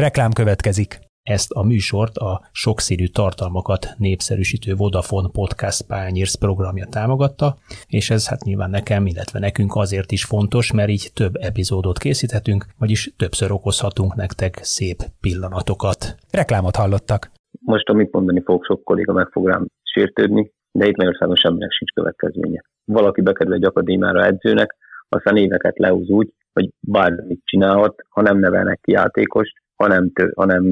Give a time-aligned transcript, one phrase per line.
[0.00, 0.98] Reklám következik.
[1.22, 8.42] Ezt a műsort a sokszínű tartalmakat népszerűsítő Vodafone Podcast Pányérsz programja támogatta, és ez hát
[8.44, 14.14] nyilván nekem, illetve nekünk azért is fontos, mert így több epizódot készíthetünk, vagyis többször okozhatunk
[14.14, 16.14] nektek szép pillanatokat.
[16.30, 17.30] Reklámot hallottak.
[17.60, 21.92] Most, amit mondani fogok, sok kolléga meg fog rám sértődni, de itt Magyarországon semminek sincs
[21.92, 22.60] következménye.
[22.84, 24.76] Valaki bekerül egy akadémiára edzőnek,
[25.08, 30.44] aztán éveket leúz úgy, hogy bármit csinálhat, ha nem nevelnek ki játékost, ha nem, ha
[30.44, 30.62] nem,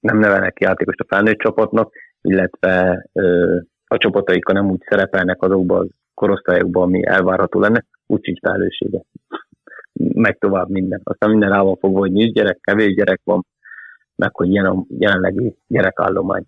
[0.00, 3.06] nevelnek játékost a felnőtt csapatnak, illetve
[3.86, 9.02] a csapataikon nem úgy szerepelnek azokban a korosztályokban, ami elvárható lenne, úgy sincs felelőssége.
[9.92, 11.00] Meg tovább minden.
[11.04, 13.46] Aztán minden rá van fogva, hogy nincs gyerek, kevés gyerek van,
[14.16, 16.44] meg hogy ilyen a jelenlegi gyerekállomány.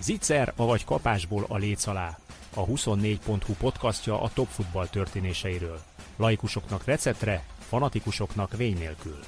[0.00, 2.08] Zicser, avagy kapásból a léc alá.
[2.56, 5.89] A 24.hu podcastja a top futball történéseiről.
[6.20, 9.18] Laikusoknak receptre, fanatikusoknak vény nélkül.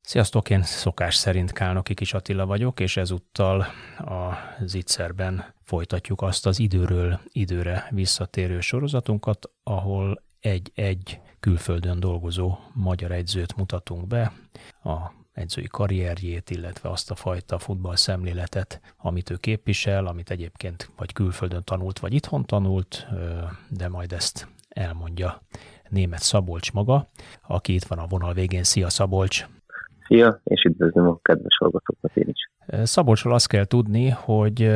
[0.00, 3.60] Sziasztok, én szokás szerint Kálnoki Kis Attila vagyok, és ezúttal
[3.98, 13.56] a Zicserben folytatjuk azt az időről időre visszatérő sorozatunkat, ahol egy-egy külföldön dolgozó magyar egyzőt
[13.56, 14.32] mutatunk be,
[14.82, 21.12] a edzői karrierjét, illetve azt a fajta futball szemléletet, amit ő képvisel, amit egyébként vagy
[21.12, 23.06] külföldön tanult, vagy itthon tanult,
[23.68, 25.42] de majd ezt elmondja
[25.88, 27.08] német Szabolcs maga,
[27.46, 28.62] aki itt van a vonal végén.
[28.62, 29.46] Szia Szabolcs!
[30.06, 32.50] Szia, és üdvözlöm a kedves hallgatókat én is.
[32.88, 34.70] Szabolcsról azt kell tudni, hogy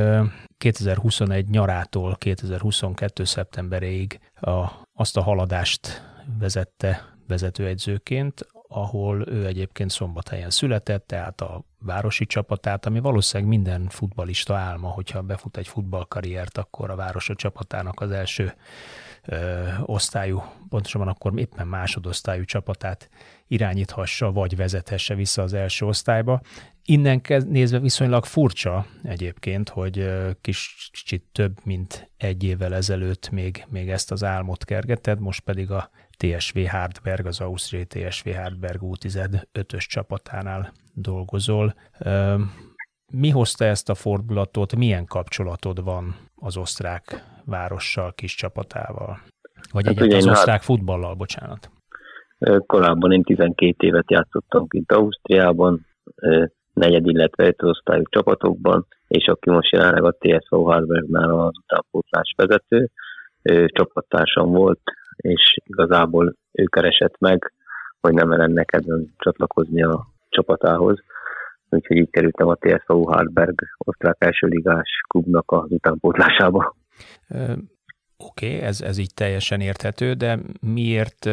[0.58, 6.02] 2021 nyarától 2022 szeptemberéig a, azt a haladást
[6.38, 14.54] vezette vezetőegyzőként, ahol ő egyébként szombathelyen született, tehát a városi csapatát, ami valószínűleg minden futbalista
[14.56, 18.54] álma, hogyha befut egy futballkarriert, akkor a városi csapatának az első
[19.24, 23.08] ö, osztályú, pontosabban akkor éppen másodosztályú csapatát
[23.46, 26.40] irányíthassa, vagy vezethesse vissza az első osztályba.
[26.84, 30.10] Innen nézve viszonylag furcsa egyébként, hogy
[30.40, 35.90] kicsit több, mint egy évvel ezelőtt még, még ezt az álmot kergeted, most pedig a
[36.16, 41.74] TSV Hardberg, az Ausztriai TSV Hardberg U15-ös csapatánál dolgozol.
[43.12, 49.20] Mi hozta ezt a fordulatot, milyen kapcsolatod van az osztrák várossal, kis csapatával?
[49.72, 51.70] Vagy hát egyébként az osztrák hát, futballal, bocsánat.
[52.66, 55.86] Korábban én 12 évet játszottam kint Ausztriában,
[56.72, 62.90] negyed, illetve ötödosztályú csapatokban, és aki most jelenleg a TSV Hardbergnál az utánpótlás vezető,
[63.66, 64.80] csapattársam volt,
[65.16, 67.52] és igazából ő keresett meg,
[68.00, 71.02] hogy nem lenne kedvem csatlakozni a csapatához.
[71.68, 76.76] Úgyhogy így kerültem a TSV Hardberg osztrák első ligás klubnak az utánpótlásába.
[78.16, 81.28] Oké, okay, ez, ez így teljesen érthető, de miért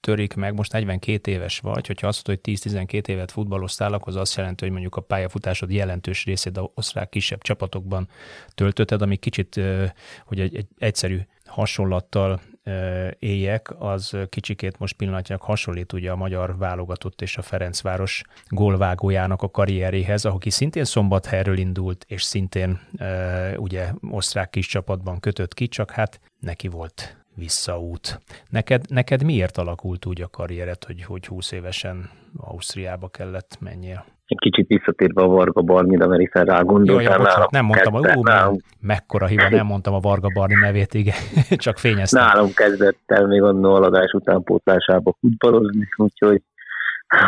[0.00, 4.16] törik meg, most 42 éves vagy, hogyha azt mondod, hogy 10-12 évet futballoztál, akkor az
[4.16, 8.08] azt jelenti, hogy mondjuk a pályafutásod jelentős részét a osztrák kisebb csapatokban
[8.54, 9.60] töltötted, ami kicsit,
[10.24, 12.40] hogy egy, egy egyszerű hasonlattal
[13.18, 19.50] éjek, az kicsikét most pillanatnyilag hasonlít ugye a magyar válogatott és a Ferencváros gólvágójának a
[19.50, 22.80] karrieréhez, aki szintén szombathelyről indult, és szintén
[23.56, 28.20] ugye osztrák kis csapatban kötött ki, csak hát neki volt visszaút.
[28.48, 34.15] Neked, neked miért alakult úgy a karriered, hogy, hogy 20 évesen Ausztriába kellett menjél?
[34.26, 37.48] Egy kicsit visszatérve a Varga Barnira, mert hiszen rá gondoltál.
[37.50, 41.16] Nem mondtam, a, ú, nálunk, mekkora hiba, nem mondtam a Varga Barni nevét, igen,
[41.66, 42.24] csak fényeztem.
[42.24, 46.42] Nálunk kezdett el még a aladás után pótlásába futballozni, úgyhogy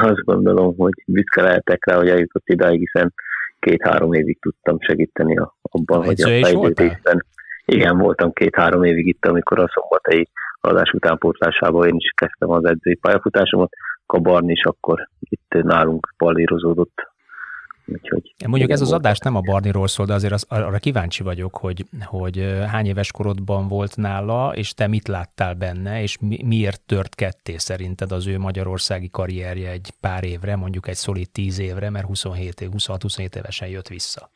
[0.00, 3.14] azt gondolom, hogy büszke lehetek rá, hogy eljutott idáig, hiszen
[3.60, 7.24] két-három évig tudtam segíteni a, abban, hogy a fejlődésben.
[7.64, 10.28] Igen, voltam két-három évig itt, amikor a szombatai
[10.60, 13.70] adás utánpótlásában én is kezdtem az edzői pályafutásomat,
[14.08, 17.06] Kabarni is akkor itt nálunk pallírozódott.
[17.86, 21.56] Úgyhogy Mondjuk ez az adás nem a Barniról szól, de azért az, arra kíváncsi vagyok,
[21.56, 22.36] hogy, hogy
[22.66, 27.56] hány éves korodban volt nála, és te mit láttál benne, és mi, miért tört ketté
[27.56, 32.60] szerinted az ő magyarországi karrierje egy pár évre, mondjuk egy szolid tíz évre, mert 27
[32.60, 34.30] év, 26-27 évesen jött vissza?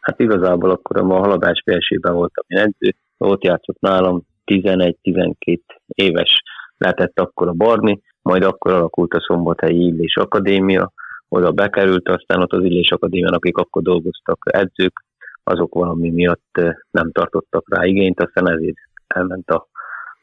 [0.00, 6.42] Hát igazából akkor a haladás belsőben voltam én edző, ott játszott nálam 11-12 éves
[6.78, 10.92] lehetett akkor a Barni, majd akkor alakult a Szombathelyi Illés Akadémia,
[11.28, 15.04] oda bekerült, aztán ott az Illés Akadémián, akik akkor dolgoztak edzők,
[15.44, 18.76] azok valami miatt eh, nem tartottak rá igényt, aztán ezért
[19.06, 19.68] elment a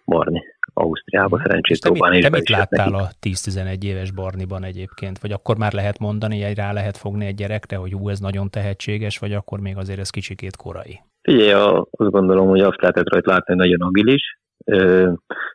[0.06, 2.16] Barni Ausztriába szerencsét te próbálni.
[2.16, 3.04] Mit, te mit láttál neki.
[3.04, 5.20] a 10-11 éves Barniban egyébként?
[5.20, 8.50] Vagy akkor már lehet mondani, hogy rá lehet fogni egy gyerekre, hogy hú, ez nagyon
[8.50, 11.00] tehetséges, vagy akkor még azért ez kicsikét korai?
[11.22, 11.52] Figyelj,
[11.92, 14.40] azt gondolom, hogy azt lehetett rajta látni, hogy nagyon agilis,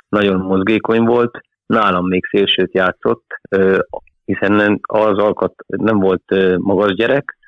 [0.08, 3.26] nagyon mozgékony volt, nálam még szélsőt játszott,
[4.24, 6.22] hiszen az alkat nem volt
[6.58, 7.38] magas gyerek,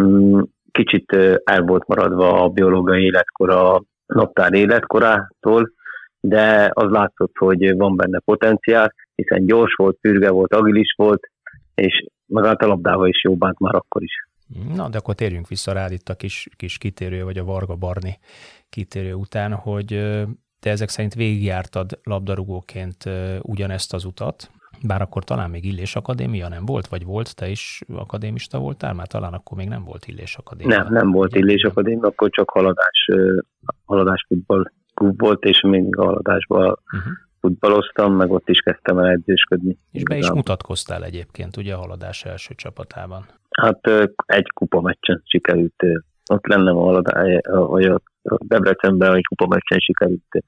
[0.00, 1.12] mm, kicsit
[1.44, 5.72] el volt maradva a biológiai életkora, a naptár életkorától,
[6.20, 11.30] de az látszott, hogy van benne potenciál, hiszen gyors volt, pürge volt, agilis volt,
[11.74, 14.26] és magát a labdával is jó bánt már akkor is.
[14.74, 18.18] Na, de akkor térjünk vissza rád itt a kis, kis kitérő, vagy a Varga Barni
[18.68, 19.92] kitérő után, hogy
[20.62, 23.04] te ezek szerint végigjártad labdarúgóként
[23.40, 24.50] ugyanezt az utat,
[24.86, 28.94] bár akkor talán még Illés Akadémia nem volt, vagy volt, te is akadémista voltál?
[28.94, 30.76] Már talán akkor még nem volt Illés Akadémia.
[30.76, 33.08] Nem, nem volt Illés Akadémia, akkor csak haladás,
[33.84, 34.64] haladás futball
[34.94, 37.12] klub volt, és még a haladásban uh-huh.
[37.40, 39.78] futballoztam, meg ott is kezdtem el edzősködni.
[39.90, 43.24] És be is mutatkoztál egyébként, ugye a haladás első csapatában?
[43.50, 43.86] Hát
[44.26, 45.82] egy kupa meccsen sikerült
[46.30, 50.44] ott lennem a haladás, vagy a Debrecenben egy kupa meccsen sikerült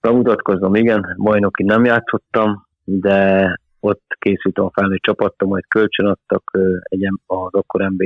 [0.00, 7.52] bemutatkoznom, igen, bajnoki nem játszottam, de ott készültem a felnőtt csapattal, majd kölcsönadtak egy, az
[7.52, 8.02] akkor MB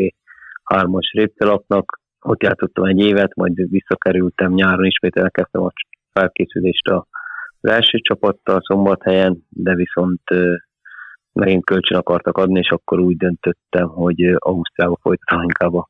[0.75, 4.53] 3-as répcelapnak, ott játszottam egy évet, majd visszakerültem.
[4.53, 5.73] Nyáron, ismét elkezdtem a
[6.13, 10.23] felkészülést az első csapattal szombathelyen, de viszont
[11.33, 15.89] megint kölcsön akartak adni, és akkor úgy döntöttem, hogy Ausztriába folytatom inkább a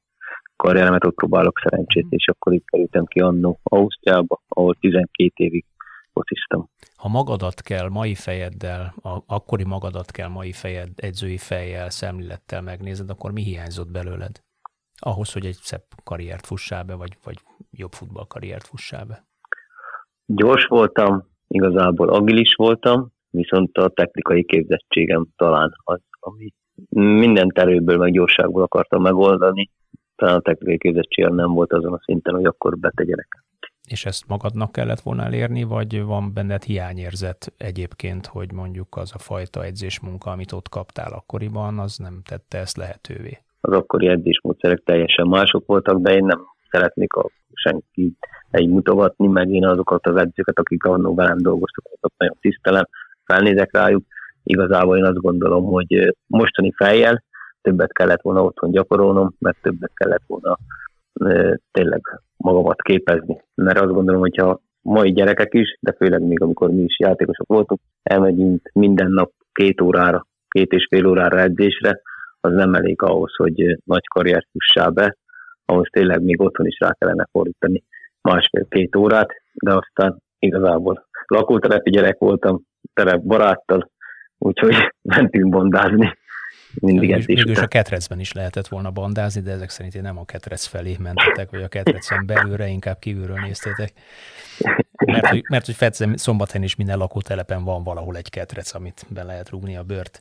[0.63, 5.65] karrieremet, ott próbálok szerencsét, és akkor itt kerültem ki annó Ausztriába, ahol 12 évig
[6.13, 6.69] fociztam.
[6.97, 13.11] Ha magadat kell mai fejeddel, a, akkori magadat kell mai fejed, edzői fejjel, szemlélettel megnézed,
[13.11, 14.41] akkor mi hiányzott belőled?
[14.99, 17.39] Ahhoz, hogy egy szebb karriert fussál be, vagy, vagy
[17.71, 19.25] jobb futballkarriert fussál be?
[20.27, 26.53] Gyors voltam, igazából agilis voltam, viszont a technikai képzettségem talán az, ami
[26.91, 29.71] minden erőből, meg gyorságból akartam megoldani,
[30.23, 33.29] talán a technikai képzettségem nem volt azon a szinten, hogy akkor betegyenek
[33.89, 39.19] és ezt magadnak kellett volna elérni, vagy van benned hiányérzet egyébként, hogy mondjuk az a
[39.19, 43.39] fajta edzésmunka, amit ott kaptál akkoriban, az nem tette ezt lehetővé?
[43.61, 46.41] Az akkori edzésmódszerek teljesen mások voltak, de én nem
[46.71, 48.17] szeretnék a senki
[48.51, 52.85] egy mutogatni, meg én azokat az edzőket, akik annó velem dolgoztak, azokat nagyon tisztelem,
[53.25, 54.05] felnézek rájuk.
[54.43, 57.23] Igazából én azt gondolom, hogy mostani fejjel
[57.63, 60.59] többet kellett volna otthon gyakorolnom, mert többet kellett volna
[61.73, 62.01] tényleg
[62.37, 63.43] magamat képezni.
[63.55, 67.81] Mert azt gondolom, hogyha mai gyerekek is, de főleg még amikor mi is játékosok voltunk,
[68.03, 72.01] elmegyünk minden nap két órára, két és fél órára edzésre,
[72.41, 75.17] az nem elég ahhoz, hogy nagy karriert fussál be,
[75.65, 77.83] ahhoz tényleg még otthon is rá kellene fordítani
[78.23, 82.63] másfél-két órát, de aztán igazából lakótelepi gyerek voltam,
[82.93, 83.91] terep baráttal,
[84.39, 84.75] úgyhogy
[85.15, 86.17] mentünk bondázni
[86.81, 90.25] mindig mégis, mégis a ketrecben is lehetett volna bandázni, de ezek szerint én nem a
[90.25, 93.93] ketrec felé mentetek, vagy a ketrecen belülre, inkább kívülről néztétek.
[95.07, 99.23] Mert hogy, mert hogy Fedzem szombathelyen is minden lakótelepen van valahol egy ketrec, amit be
[99.23, 100.21] lehet rúgni a bört.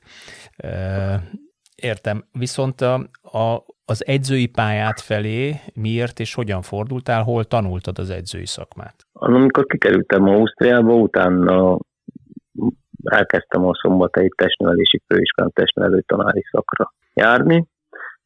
[1.75, 2.25] Értem.
[2.31, 8.45] Viszont a, a, az edzői pályát felé miért és hogyan fordultál, hol tanultad az edzői
[8.45, 8.95] szakmát?
[9.11, 11.77] Amikor kikerültem Ausztriába, utána
[13.03, 17.65] elkezdtem a szombatai testnevelési főiskolán testnevelő tanári szakra járni,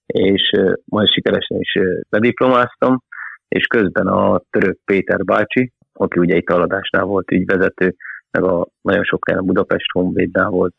[0.06, 0.52] és
[0.86, 1.74] majd sikeresen is
[2.10, 3.04] lediplomáztam,
[3.48, 7.96] és közben a török Péter bácsi, aki ugye itt aladásnál volt ügyvezető,
[8.32, 10.76] meg a nagyon sok helyen a Budapest Honvédnál volt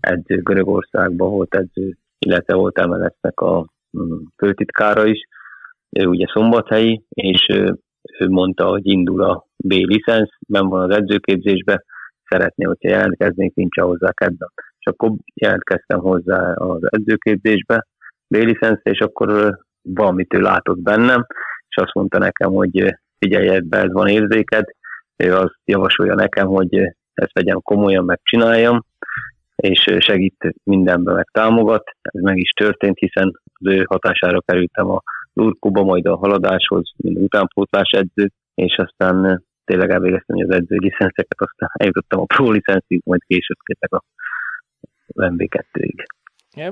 [0.00, 3.66] edző, Görögországban volt edző, illetve volt MLS-nek a
[3.98, 5.18] mm, főtitkára is,
[5.90, 7.46] ő ugye szombathelyi, és
[8.18, 11.84] ő mondta, hogy indul a B licensz, ben van az edzőképzésbe,
[12.30, 14.48] szeretné, hogyha jelentkeznék, nincs hozzá kedvem.
[14.78, 17.86] És akkor jelentkeztem hozzá az edzőképzésbe,
[18.26, 21.26] B-licensz, és akkor valamit ő látott bennem,
[21.68, 24.64] és azt mondta nekem, hogy figyelj be, ez van érzéked,
[25.16, 26.74] ő azt javasolja nekem, hogy
[27.14, 28.84] ezt vegyem komolyan, megcsináljam,
[29.56, 31.84] és segít mindenben, meg támogat.
[32.02, 37.18] Ez meg is történt, hiszen az ő hatására kerültem a Lurkuba, majd a haladáshoz, mint
[37.18, 43.20] utánpótlás edző, és aztán tényleg elvégeztem az edzői licenszeket, aztán eljutottam a pro licenszig, majd
[43.26, 44.02] később kértek a
[45.14, 46.04] MB2-ig.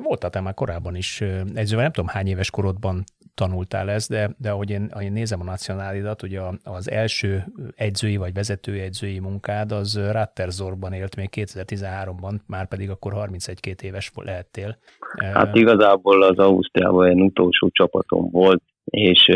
[0.02, 1.20] Voltál te már korábban is
[1.54, 5.40] edzővel, nem tudom hány éves korodban tanultál ezt, de, de ahogy én, ahogy én nézem
[5.40, 7.44] a nacionálidat, ugye az első
[7.76, 14.10] edzői vagy vezetői edzői munkád az Ratterzorban élt még 2013-ban, már pedig akkor 31-2 éves
[14.14, 14.78] lehettél.
[15.18, 19.30] Hát igazából az Ausztriában egy utolsó csapatom volt, és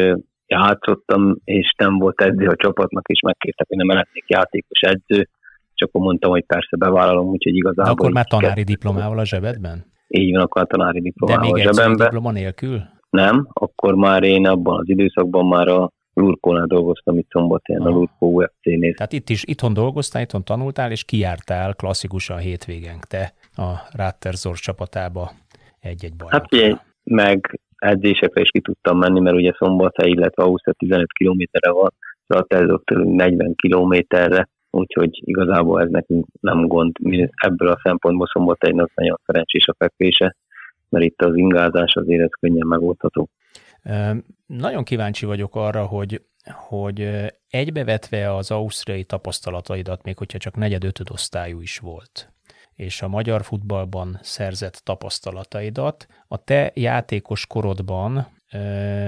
[0.52, 5.28] játszottam, és nem volt edző a csapatnak, és megkértek, hogy nem lennék játékos edző,
[5.74, 7.94] és akkor mondtam, hogy persze bevállalom, úgyhogy igazából...
[7.94, 9.84] De akkor már tanári diplomával a zsebedben?
[10.08, 12.06] Így van, akkor a tanári diplomával De még a zsebemben.
[12.06, 12.82] diploma nélkül?
[13.10, 18.32] Nem, akkor már én abban az időszakban már a Lurkónál dolgoztam itt szombathelyen, a Lurkó
[18.32, 18.94] UFC-nél.
[18.94, 25.30] Tehát itt is, itthon dolgoztál, itthon tanultál, és kijártál klasszikusan hétvégen te a Rátter csapatába
[25.80, 26.58] egy-egy bajnokra.
[26.60, 31.92] Hát meg edzésekre is ki tudtam menni, mert ugye Szombathely, illetve Ausztria 15 kilométerre van,
[32.26, 36.96] Ratterzor 40 kilométerre, úgyhogy igazából ez nekünk nem gond.
[37.42, 40.36] Ebből a szempontból Szombathelynek nagyon szerencsés a fekvése,
[40.88, 43.28] mert itt az ingázás azért ez könnyen megoldható.
[44.46, 46.22] Nagyon kíváncsi vagyok arra, hogy,
[46.68, 47.08] hogy
[47.50, 52.31] egybevetve az ausztriai tapasztalataidat, még hogyha csak negyed-ötöd osztályú is volt,
[52.74, 58.26] és a magyar futballban szerzett tapasztalataidat, a te játékos korodban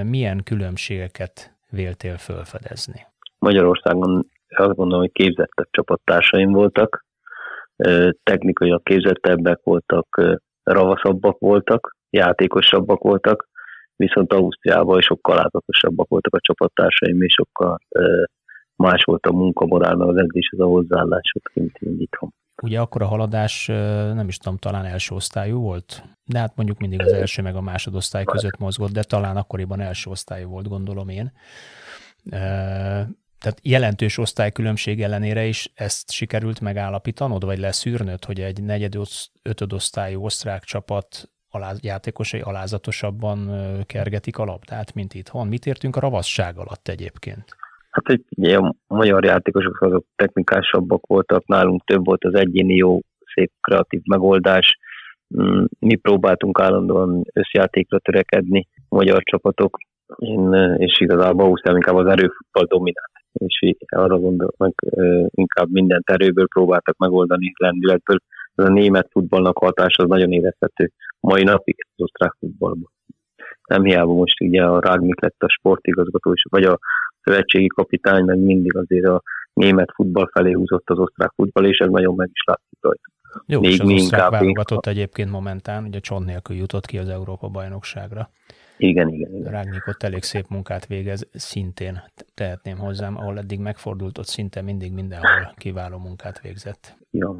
[0.03, 3.07] milyen különbségeket véltél felfedezni?
[3.39, 7.05] Magyarországon azt gondolom, hogy képzettebb csapattársaim voltak,
[8.23, 10.21] technikailag képzettebbek voltak,
[10.63, 13.49] ravaszabbak voltak, játékosabbak voltak,
[13.97, 17.79] viszont Ausztriában sokkal látatosabbak voltak a csapattársaim, és sokkal
[18.77, 22.35] más volt a munkamorál, meg az edzéshez a hozzáállásod, mint itthon.
[22.63, 23.67] Ugye akkor a haladás,
[24.15, 26.05] nem is tudom, talán első osztályú volt?
[26.25, 30.11] De hát mondjuk mindig az első meg a másodosztály között mozgott, de talán akkoriban első
[30.11, 31.33] osztályú volt, gondolom én.
[33.39, 38.95] Tehát jelentős osztálykülönbség ellenére is ezt sikerült megállapítanod, vagy leszűrnöd, hogy egy negyed
[39.43, 43.51] ötödosztályú osztrák csapat alá, játékosai alázatosabban
[43.87, 45.47] kergetik a labdát, mint itthon.
[45.47, 47.57] Mit értünk a ravasság alatt egyébként?
[47.95, 53.01] Hát egy ugye, a magyar játékosok azok technikásabbak voltak, nálunk több volt az egyéni jó,
[53.35, 54.79] szép, kreatív megoldás.
[55.41, 59.79] Mm, mi próbáltunk állandóan összjátékra törekedni, magyar csapatok,
[60.17, 64.73] én, és igazából Ausztrál inkább az erőfutball dominált és arra gondolok, meg
[65.31, 68.19] inkább mindent erőből próbáltak megoldani lendületből.
[68.55, 72.91] Ez a német futballnak hatás az nagyon érezhető mai napig az osztrák futballban.
[73.69, 76.79] Nem hiába most ugye a Rágnik lett a sportigazgató, vagy a
[77.25, 81.89] szövetségi kapitány, meg mindig azért a német futball felé húzott az osztrák futball, és ez
[81.89, 83.13] nagyon meg is látszik rajta.
[83.47, 87.49] Jó, Még és az osztrák válogatott egyébként momentán, ugye csont nélkül jutott ki az Európa
[87.49, 88.31] bajnokságra.
[88.77, 89.35] Igen, igen.
[89.35, 89.53] igen.
[89.53, 92.03] Rágnyik ott elég szép munkát végez, szintén
[92.35, 96.97] tehetném hozzám, ahol eddig megfordult, ott szinte mindig mindenhol kiváló munkát végzett.
[97.11, 97.37] Jó.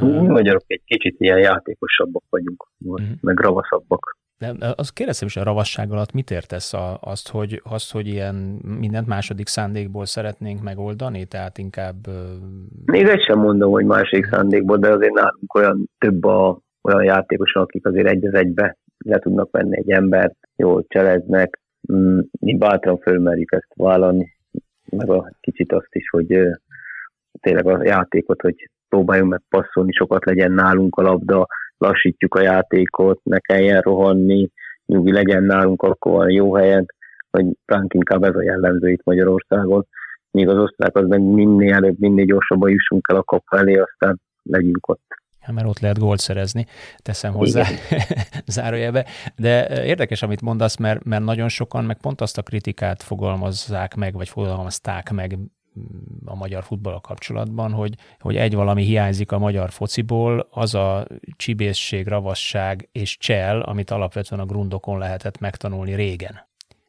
[0.00, 3.08] Mi magyarok egy kicsit ilyen játékosabbak vagyunk, uh-huh.
[3.20, 4.16] meg ravaszabbak.
[4.38, 8.34] De azt kérdeztem is a ravasság alatt, mit értesz a, azt, hogy, azt, hogy ilyen
[8.80, 11.96] mindent második szándékból szeretnénk megoldani, tehát inkább...
[12.84, 17.62] Még egy sem mondom, hogy második szándékból, de azért nálunk olyan több a, olyan játékosok,
[17.62, 21.60] akik azért egy az egybe le tudnak venni egy embert, jól cseleznek,
[21.92, 24.36] mm, mi bátran fölmerjük ezt vállalni,
[24.90, 26.38] meg a kicsit azt is, hogy
[27.40, 31.46] tényleg a játékot, hogy próbáljunk meg passzolni, sokat legyen nálunk a labda,
[31.86, 34.50] lassítjuk a játékot, ne kelljen rohanni,
[34.86, 36.86] nyugi legyen nálunk, akkor van jó helyen,
[37.30, 39.86] hogy ránk inkább ez a jellemző itt Magyarországon.
[40.30, 44.20] Míg az osztrák az meg minél előbb, minél gyorsabban jussunk el a kap felé, aztán
[44.42, 45.22] legyünk ott.
[45.46, 46.66] Ja, mert ott lehet gólt szerezni,
[47.02, 47.64] teszem hozzá
[48.46, 49.06] zárójelbe.
[49.36, 54.14] De érdekes, amit mondasz, mert, mert nagyon sokan meg pont azt a kritikát fogalmazzák meg,
[54.14, 55.38] vagy fogalmazták meg
[56.24, 62.06] a magyar futball kapcsolatban, hogy, hogy egy valami hiányzik a magyar fociból, az a csibészség,
[62.06, 66.34] ravasság és csel, amit alapvetően a grundokon lehetett megtanulni régen.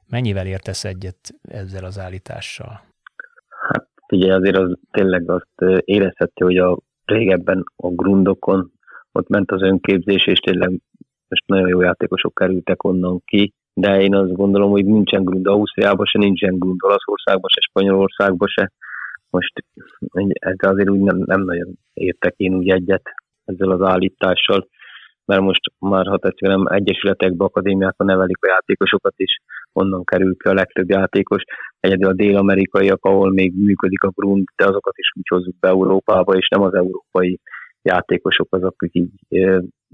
[0.10, 2.82] Mennyivel értesz egyet ezzel az állítással?
[3.70, 8.72] Hát ugye azért az tényleg azt érezhető, hogy a régebben a grundokon
[9.12, 10.70] ott ment az önképzés, és tényleg
[11.28, 16.06] most nagyon jó játékosok kerültek onnan ki, de én azt gondolom, hogy nincsen grund Ausztriában
[16.06, 18.72] se, nincsen grund Olaszországban se, Spanyolországban se.
[19.30, 19.54] Most
[20.40, 23.10] ezzel azért úgy nem, nem nagyon értek én úgy egyet
[23.46, 24.68] ezzel az állítással,
[25.26, 29.40] mert most már ha tetszik, nem egyesületekbe, akadémiákba nevelik a játékosokat, és
[29.74, 31.44] onnan kerül ki a legtöbb játékos.
[31.80, 36.34] Egyedül a dél-amerikaiak, ahol még működik a grund, de azokat is úgy hozzuk be Európába,
[36.34, 37.40] és nem az európai
[37.86, 39.12] játékosok azok, akik így,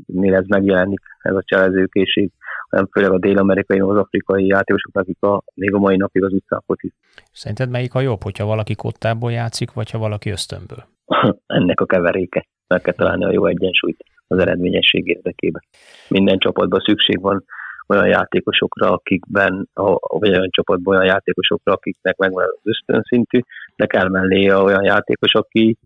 [0.05, 2.31] mivel ez megjelenik, ez a cselezőkészség,
[2.69, 6.61] hanem főleg a dél-amerikai, az afrikai játékosok, akik a, még a mai napig az utcán
[6.65, 6.93] foci.
[7.31, 10.83] Szerinted melyik a jobb, hogyha valaki kottából játszik, vagy ha valaki ösztönből?
[11.57, 12.45] Ennek a keveréke.
[12.67, 15.61] Meg kell találni a jó egyensúlyt az eredményesség érdekében.
[16.07, 17.45] Minden csapatban szükség van
[17.87, 19.69] olyan játékosokra, akikben,
[20.19, 23.39] vagy olyan csapatban olyan játékosokra, akiknek megvan az ösztönszintű,
[23.75, 25.77] de kell mellé olyan játékos, aki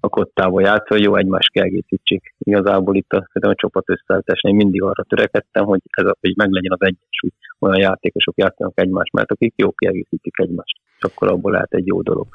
[0.00, 2.34] a kottával játszol, hogy jó egymást kiegészítsék.
[2.38, 6.80] Igazából itt a, a csapat összeállításnál mindig arra törekedtem, hogy, ez a, hogy meglegyen az
[6.80, 7.30] egyensúly.
[7.58, 10.76] Olyan játékosok játszanak egymást, mert akik jó kiegészítik egymást.
[10.98, 12.26] És akkor abból lehet egy jó dolog.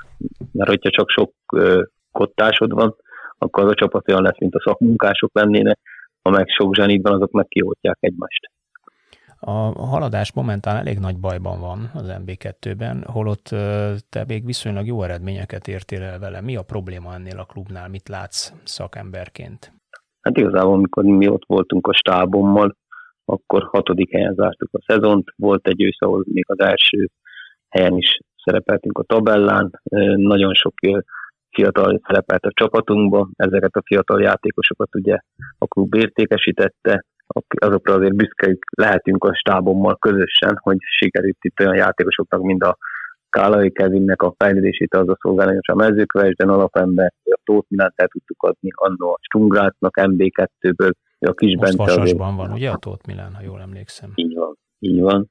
[0.52, 2.96] Mert hogyha csak sok ö, kottásod van,
[3.38, 5.80] akkor az a csapat olyan lesz, mint a szakmunkások lennének,
[6.22, 7.48] ha meg sok zsenit van, azok meg
[8.00, 8.50] egymást.
[9.46, 13.48] A haladás momentán elég nagy bajban van az MB2-ben, holott
[14.10, 16.42] te még viszonylag jó eredményeket értél el vele.
[16.42, 17.90] Mi a probléma ennél a klubnál?
[17.90, 19.74] Mit látsz szakemberként?
[20.22, 22.76] Hát igazából, amikor mi ott voltunk a stábommal,
[23.26, 25.34] akkor hatodik helyen zártuk a szezont.
[25.36, 27.10] Volt egy ősz, ahol még az első
[27.70, 29.82] helyen is szerepeltünk a tabellán.
[30.16, 30.74] Nagyon sok
[31.50, 35.18] fiatal szerepelt a csapatunkba, ezeket a fiatal játékosokat ugye
[35.58, 37.06] a klub értékesítette,
[37.60, 42.78] azokra azért büszkeik lehetünk a stábommal közösen, hogy sikerült itt olyan játékosoknak, mint a
[43.30, 48.44] Kálai Kevinnek a fejlődését az a szolgálni, a mezőkövesden alapember, a Tóth Milát el tudtuk
[48.44, 52.18] adni, annó a Stungrácnak MB2-ből, a kis Most azért...
[52.18, 54.12] van, ugye a Tóth Milán, ha jól emlékszem.
[54.16, 55.28] Így van, így van.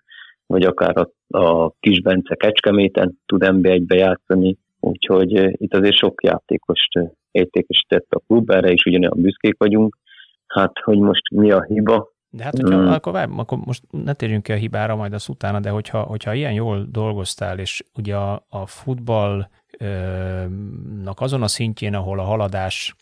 [0.46, 6.98] Vagy akár a, a kis Bence Kecskeméten tud MB1-be játszani, úgyhogy itt azért sok játékost
[7.30, 9.96] értékesített a klub, erre is ugyanolyan büszkék vagyunk.
[10.54, 12.86] Hát, hogy most mi a hiba, de hát, hogyha, mm.
[12.86, 16.34] akkor, várj, akkor most ne térjünk ki a hibára majd az utána, de hogyha, hogyha
[16.34, 19.46] ilyen jól dolgoztál, és ugye a, a futballnak
[21.20, 22.94] azon a szintjén, ahol a haladás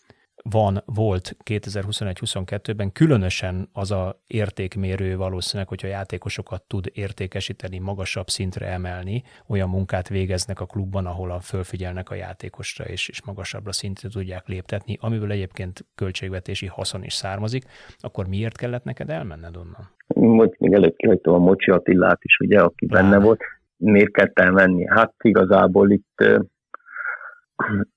[0.49, 9.23] van, volt 2021-22-ben, különösen az a értékmérő valószínűleg, hogyha játékosokat tud értékesíteni, magasabb szintre emelni,
[9.47, 14.47] olyan munkát végeznek a klubban, ahol a fölfigyelnek a játékosra, és, és magasabbra szintre tudják
[14.47, 17.63] léptetni, amiből egyébként költségvetési haszon is származik,
[17.97, 19.89] akkor miért kellett neked elmenned onnan?
[20.35, 23.09] Most még előbb kihagytam a Mocsi Attillát is, ugye, aki Láne.
[23.09, 23.41] benne volt.
[23.77, 24.87] Miért kellett elmenni?
[24.87, 26.23] Hát igazából itt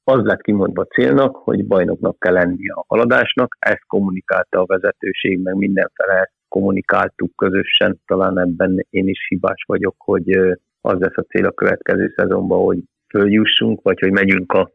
[0.05, 5.55] az lett kimondva célnak, hogy bajnoknak kell lenni a haladásnak, ezt kommunikálta a vezetőség, meg
[5.55, 10.31] mindenfele kommunikáltuk közösen, talán ebben én is hibás vagyok, hogy
[10.81, 12.79] az lesz a cél a következő szezonban, hogy
[13.09, 14.71] följussunk, vagy hogy megyünk a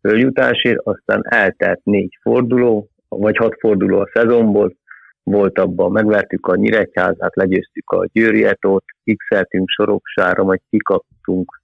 [0.00, 4.76] följutásért, aztán eltelt négy forduló, vagy hat forduló a szezonból,
[5.22, 8.84] volt abban, megvertük a Nyíregyházát, legyőztük a Győrietót,
[9.16, 9.26] x
[9.64, 11.62] Soroksára, majd kikaptunk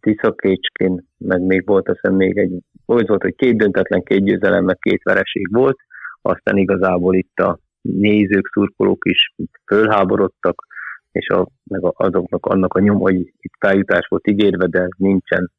[0.00, 2.52] Tiszakécskén, meg még volt azt még egy,
[2.86, 5.76] úgy volt, hogy két döntetlen, két győzelem, meg két vereség volt,
[6.22, 9.34] aztán igazából itt a nézők, szurkolók is
[9.66, 10.66] fölháborodtak,
[11.12, 15.50] és a, meg azoknak annak a nyom, hogy itt feljutás volt ígérve, de nincsen,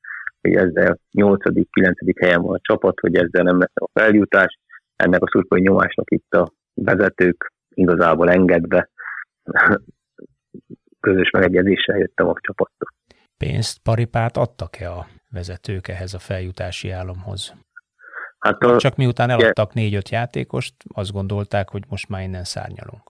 [0.41, 2.21] hogy ezzel 8.-9.
[2.21, 4.59] helyen van a csapat, hogy ezzel nem lesz a feljutás.
[4.95, 8.89] Ennek a szurkolói nyomásnak itt a vezetők igazából engedve
[10.99, 12.89] közös megegyezéssel jöttem a csapattól
[13.43, 17.53] pénzt, paripát adtak-e a vezetők ehhez a feljutási álomhoz?
[18.39, 23.01] Hát a, Csak miután eladtak négy-öt játékost, azt gondolták, hogy most már innen szárnyalunk.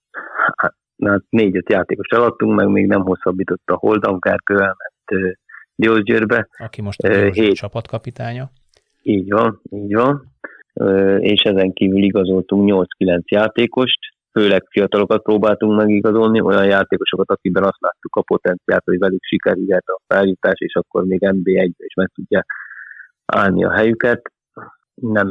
[0.56, 5.36] Hát, hát négy-öt játékost eladtunk, meg még nem hosszabbított a Holdankárkővel, mert
[5.74, 6.48] Győzgyőrbe.
[6.58, 8.50] Aki most a hét csapatkapitánya.
[9.02, 10.28] Így van, így van.
[11.18, 13.98] És ezen kívül igazoltunk 8-9 játékost,
[14.32, 20.00] főleg fiatalokat próbáltunk megigazolni, olyan játékosokat, akiben azt láttuk a potenciált, hogy velük sikerülhet a
[20.06, 22.44] feljutás, és akkor még NB1-be is meg tudja
[23.26, 24.32] állni a helyüket.
[24.94, 25.28] Nem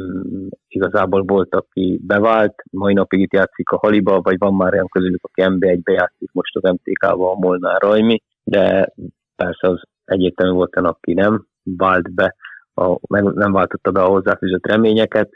[0.68, 5.24] igazából volt, aki bevált, mai napig itt játszik a Haliba, vagy van már olyan közülük,
[5.24, 8.92] aki NB1-be játszik most az MTK-val, a Molnár Rajmi, de
[9.36, 12.34] persze az egyértelmű volt, aki nem vált be,
[12.74, 12.98] a,
[13.34, 15.30] nem váltotta be a hozzáfűzött reményeket.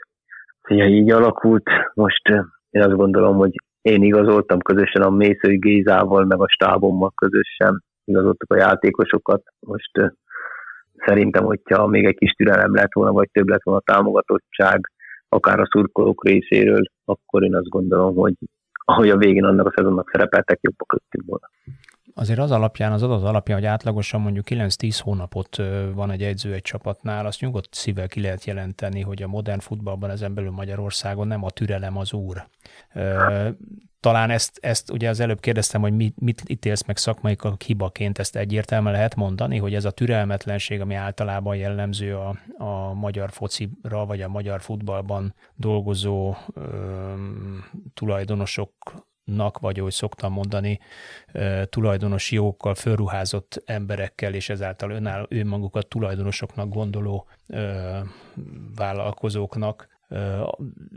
[0.69, 1.69] Így alakult.
[1.93, 2.29] Most
[2.75, 8.53] én azt gondolom, hogy én igazoltam közösen a Mészői Gézával, meg a stábommal közösen igazoltuk
[8.53, 9.43] a játékosokat.
[9.59, 9.91] Most
[11.05, 14.91] szerintem, hogyha még egy kis türelem lett volna, vagy több lett volna a támogatottság,
[15.29, 18.33] akár a szurkolók részéről, akkor én azt gondolom, hogy
[18.85, 21.49] ahogy a végén annak a szezonnak szerepeltek, jobbak lettünk volna
[22.13, 25.61] azért az alapján, az adat alapján, hogy átlagosan mondjuk 9-10 hónapot
[25.93, 30.09] van egy edző egy csapatnál, azt nyugodt szívvel ki lehet jelenteni, hogy a modern futballban
[30.09, 32.47] ezen belül Magyarországon nem a türelem az úr.
[33.99, 38.35] Talán ezt, ezt ugye az előbb kérdeztem, hogy mit, mit ítélsz meg szakmai hibaként, ezt
[38.35, 44.21] egyértelműen lehet mondani, hogy ez a türelmetlenség, ami általában jellemző a, a magyar focira, vagy
[44.21, 47.13] a magyar futballban dolgozó ö,
[47.93, 48.73] tulajdonosok
[49.25, 50.79] nak, vagy ahogy szoktam mondani,
[51.69, 57.27] tulajdonosi jogokkal fölruházott emberekkel, és ezáltal önáll, önmagukat tulajdonosoknak gondoló
[58.75, 59.87] vállalkozóknak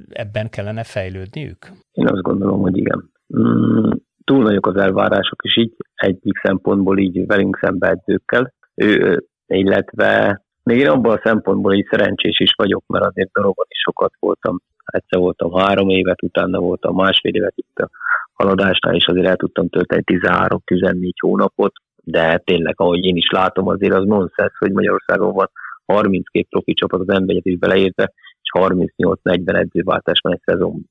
[0.08, 1.72] ebben kellene fejlődniük?
[1.92, 3.10] Én azt gondolom, hogy igen.
[3.38, 3.90] Mm,
[4.24, 10.78] túl nagyok az elvárások is így, egyik szempontból így velünk szembe edzőkkel, ő, illetve még
[10.78, 14.60] én abban a szempontból így szerencsés is vagyok, mert azért dorogon is sokat voltam.
[14.92, 17.90] Egyszer voltam három évet, utána voltam másfél évet itt a
[18.32, 21.72] haladásnál, és azért el tudtam tölteni 13-14 hónapot,
[22.04, 25.50] de tényleg, ahogy én is látom, azért az nonsens, hogy Magyarországon van
[25.84, 30.84] 32 profi csapat az emberet is beleérte, és 38-40 edzőváltás van egy szezon.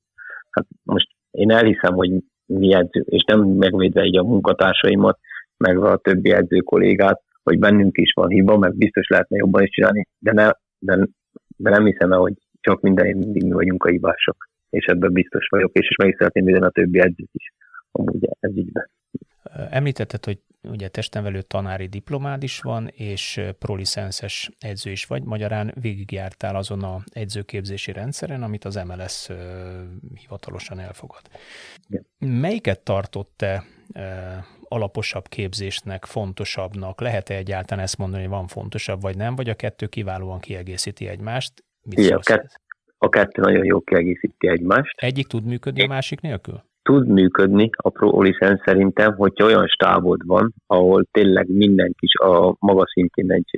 [0.51, 2.09] Hát most én elhiszem, hogy
[2.45, 5.19] mi edző, és nem megvédve így a munkatársaimat,
[5.57, 9.69] meg a többi edző kollégát, hogy bennünk is van hiba, meg biztos lehetne jobban is
[9.69, 11.07] csinálni, de, ne, de,
[11.57, 12.33] de nem hiszem el, hogy
[12.67, 16.15] csak minden mindig mi vagyunk a hibások, és ebben biztos vagyok, és, és meg is
[16.17, 17.53] szeretném minden a többi edzőt is,
[17.91, 18.89] amúgy ez be.
[19.69, 26.55] Említetted, hogy ugye testenvelő tanári diplomád is van, és prolicenszes edző is vagy, magyarán végigjártál
[26.55, 29.29] azon a edzőképzési rendszeren, amit az MLS
[30.13, 31.21] hivatalosan elfogad.
[31.89, 32.05] Igen.
[32.19, 33.63] Melyiket tartott te
[34.61, 37.01] alaposabb képzésnek, fontosabbnak?
[37.01, 41.65] Lehet-e egyáltalán ezt mondani, hogy van fontosabb, vagy nem, vagy a kettő kiválóan kiegészíti egymást?
[41.89, 42.61] Mit Igen, a, kett,
[42.97, 44.95] a kettő nagyon jó kiegészíti egymást.
[44.97, 46.61] Egyik tud működni a másik nélkül?
[46.87, 52.55] tud működni a Pro License szerintem, hogyha olyan stábod van, ahol tényleg mindenki is a
[52.59, 53.49] maga szintén egy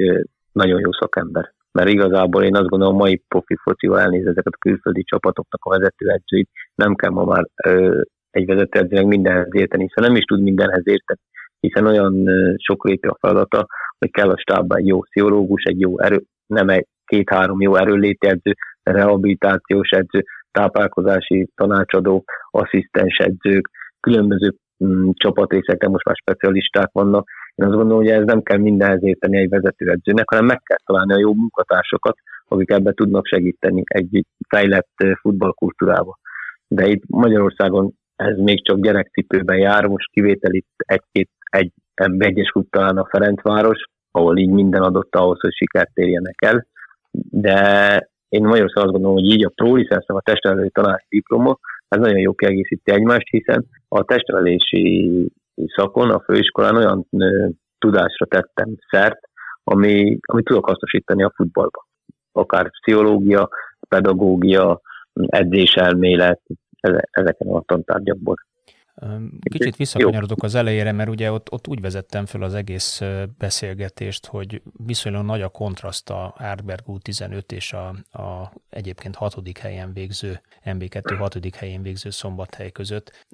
[0.52, 1.54] nagyon jó szakember.
[1.72, 5.70] Mert igazából én azt gondolom, a mai profi focival elnéz ezeket a külföldi csapatoknak a
[5.70, 10.88] vezetőedzőit, nem kell ma már ö, egy vezetőedzőnek mindenhez érteni, hiszen nem is tud mindenhez
[10.88, 11.20] érteni,
[11.60, 16.00] hiszen olyan ö, sokrétű a feladata, hogy kell a stábban egy jó pszichológus, egy jó
[16.00, 23.70] erő, nem egy két-három jó erőléti edző, rehabilitációs edző, táplálkozási tanácsadó, asszisztens edzők,
[24.00, 27.30] különböző mm, csapatrészekre most már specialisták vannak.
[27.56, 31.14] Én azt gondolom, hogy ez nem kell mindenhez érteni egy vezetőedzőnek, hanem meg kell találni
[31.14, 32.16] a jó munkatársakat,
[32.48, 36.18] akik ebbe tudnak segíteni egy fejlett futballkultúrába.
[36.68, 41.72] De itt Magyarországon ez még csak gyerekcipőben jár, most kivétel itt egy-két, egy,
[42.18, 46.66] egyes klub talán a Ferencváros, ahol így minden adott ahhoz, hogy sikert érjenek el,
[47.32, 49.76] de én Magyarországon azt gondolom, hogy így a Pro
[50.08, 55.26] a testnevelői tanács diploma, ez nagyon jó kiegészíti egymást, hiszen a testnevelési
[55.76, 57.08] szakon, a főiskolán olyan
[57.78, 59.20] tudásra tettem szert,
[59.64, 61.88] ami, ami tudok hasznosítani a futballba.
[62.32, 63.50] Akár pszichológia,
[63.88, 64.82] pedagógia,
[65.14, 66.42] edzéselmélet,
[67.12, 68.36] ezeken a tantárgyakból.
[69.52, 73.02] Kicsit visszakanyarodok az elejére, mert ugye ott, ott úgy vezettem fel az egész
[73.38, 77.88] beszélgetést, hogy viszonylag nagy a kontraszt a Árberg U15 és a,
[78.22, 83.28] a egyébként hatodik helyen végző, MB2 hatodik helyén végző szombathely között.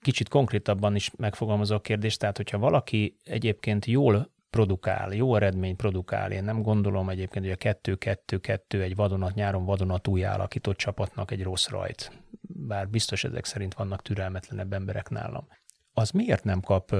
[0.00, 6.32] Kicsit konkrétabban is megfogalmazok a kérdést, tehát hogyha valaki egyébként jól produkál, jó eredmény produkál.
[6.32, 11.68] Én nem gondolom egyébként, hogy a 2-2-2 egy vadonat, nyáron vadonatúj alakított csapatnak egy rossz
[11.68, 12.22] rajt
[12.66, 15.46] bár biztos ezek szerint vannak türelmetlenebb emberek nálam.
[15.94, 16.90] Az miért nem kap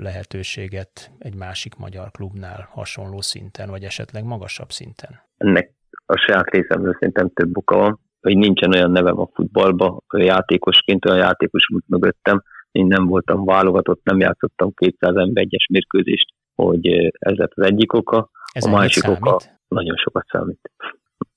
[0.00, 5.20] lehetőséget egy másik magyar klubnál hasonló szinten, vagy esetleg magasabb szinten?
[5.36, 5.72] Ennek
[6.06, 11.04] a saját részemről szerintem több oka van, hogy nincsen olyan nevem a futballba, hogy játékosként
[11.04, 16.86] olyan játékos út mögöttem, én nem voltam válogatott, nem játszottam 200 ember egyes mérkőzést, hogy
[17.18, 18.30] ez lett az egyik oka.
[18.52, 19.20] Ez a másik számít?
[19.20, 19.38] oka
[19.68, 20.70] nagyon sokat számít.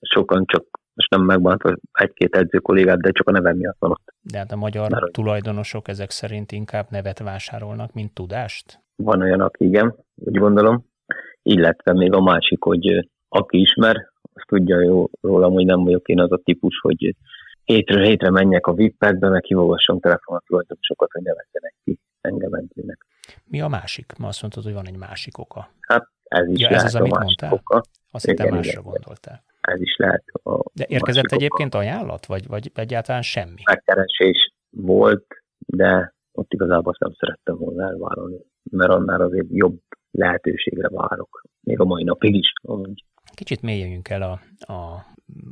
[0.01, 4.13] Sokan csak most nem megbántva egy-két edző kollégát, de csak a nevem miatt van ott.
[4.21, 8.80] De hát a magyar Mert, tulajdonosok ezek szerint inkább nevet vásárolnak, mint tudást?
[8.95, 10.86] Van olyan, aki igen, úgy gondolom,
[11.41, 13.95] illetve még a másik, hogy aki ismer,
[14.34, 17.15] azt tudja jó, rólam, hogy nem vagyok én az a típus, hogy
[17.63, 23.05] hétről hétre menjek a VIP-ekbe, meg hívogassam telefonat tulajdonosokat, hogy nevezzenek ki engem edzőnek.
[23.43, 24.13] Mi a másik?
[24.17, 25.69] Ma azt mondtad, hogy van egy másik oka.
[25.79, 27.53] Hát ez is ja, ez az, amit mondtál?
[27.53, 27.83] Oka.
[28.11, 28.83] Azt hittem másra igen.
[28.83, 30.23] gondoltál ez is lehet.
[30.43, 33.61] A de érkezett egyébként ajánlat, vagy, vagy egyáltalán semmi?
[33.65, 35.25] Megkeresés volt,
[35.57, 38.38] de ott igazából azt nem szerettem volna elvállalni,
[38.71, 39.79] mert annál azért jobb
[40.11, 42.53] lehetőségre várok, még a mai napig is.
[42.61, 43.03] Amúgy.
[43.35, 44.39] Kicsit mélyüljünk el a,
[44.73, 45.05] a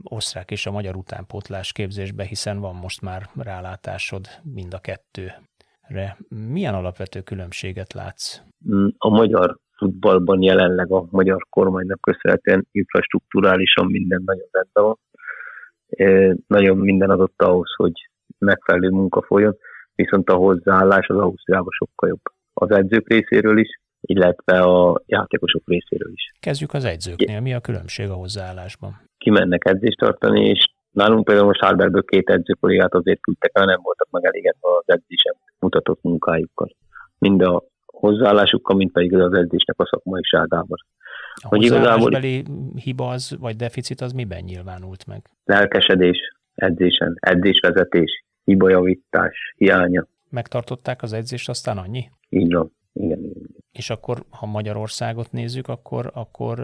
[0.03, 4.79] osztrák és a magyar utánpótlás képzésbe, hiszen van most már rálátásod mind a
[5.87, 6.17] kettőre.
[6.29, 8.41] Milyen alapvető különbséget látsz?
[8.97, 14.97] A magyar futballban jelenleg a magyar kormánynak köszönhetően infrastruktúrálisan minden nagyon rendben van.
[16.47, 19.57] Nagyon minden adott ahhoz, hogy megfelelő munka folyjon,
[19.95, 22.21] viszont a hozzáállás az Ausztriában sokkal jobb.
[22.53, 26.31] Az edzők részéről is, illetve a játékosok részéről is.
[26.39, 27.39] Kezdjük az edzőknél.
[27.39, 29.01] Mi a különbség a hozzáállásban?
[29.17, 34.07] Kimennek edzést tartani, és nálunk például most Hárberből két edzőkollégát azért küldtek el, nem voltak
[34.11, 36.75] meg elégedve az edzésem mutatott munkájukkal.
[37.17, 40.77] Mind a hozzáállásukkal, mint pedig az edzésnek a szakmaiságában.
[41.33, 42.19] A hogy igazából
[42.75, 45.29] hiba az, vagy deficit az miben nyilvánult meg?
[45.45, 46.17] Lelkesedés
[46.55, 50.07] edzésen, edzésvezetés, hibajavítás, hiánya.
[50.29, 52.09] Megtartották az edzést, aztán annyi?
[52.29, 52.71] Így van.
[52.93, 53.61] Igen, igen.
[53.71, 56.59] És akkor, ha Magyarországot nézzük, akkor, akkor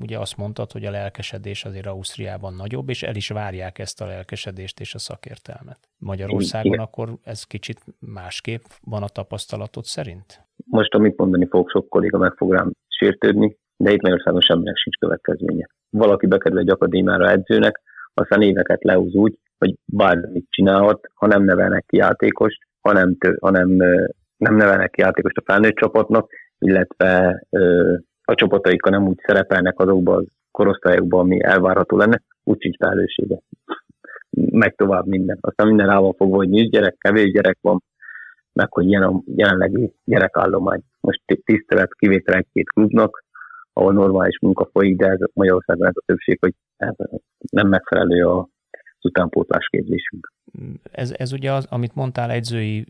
[0.00, 4.06] ugye azt mondtad, hogy a lelkesedés azért Ausztriában nagyobb, és el is várják ezt a
[4.06, 5.78] lelkesedést és a szakértelmet.
[5.98, 6.84] Magyarországon igen.
[6.84, 10.46] akkor ez kicsit másképp van a tapasztalatod szerint?
[10.64, 14.96] Most, amit mondani fog, sok kolléga meg fog rám sértődni, de itt Magyarországon semminek sincs
[14.96, 15.66] következménye.
[15.90, 17.80] Valaki bekerül egy akadémiára edzőnek,
[18.14, 23.36] aztán éveket lehoz úgy, hogy bármit csinálhat, ha nem nevelnek ki játékost, ha nem, tő,
[23.40, 23.76] ha nem,
[24.40, 27.42] nem nevelnek játékost a felnőtt csapatnak, illetve
[28.24, 33.38] a csapataikkal nem úgy szerepelnek azokban a korosztályokban, ami elvárható lenne, úgyhogy felelőssége.
[34.30, 35.38] Megy tovább minden.
[35.40, 37.82] Aztán minden rá van fogva, hogy nincs gyerek, kevés gyerek van,
[38.52, 40.82] meg hogy a jelenlegi gyerekállomány.
[41.00, 43.24] Most tisztelet kivétel egy-két klubnak,
[43.72, 46.54] ahol normális munka folyik, de ez Magyarországon ez a többség, hogy
[47.50, 48.48] nem megfelelő a
[49.04, 50.32] utánpótlás képzésünk.
[50.92, 52.86] Ez, ez ugye az, amit mondtál, edzői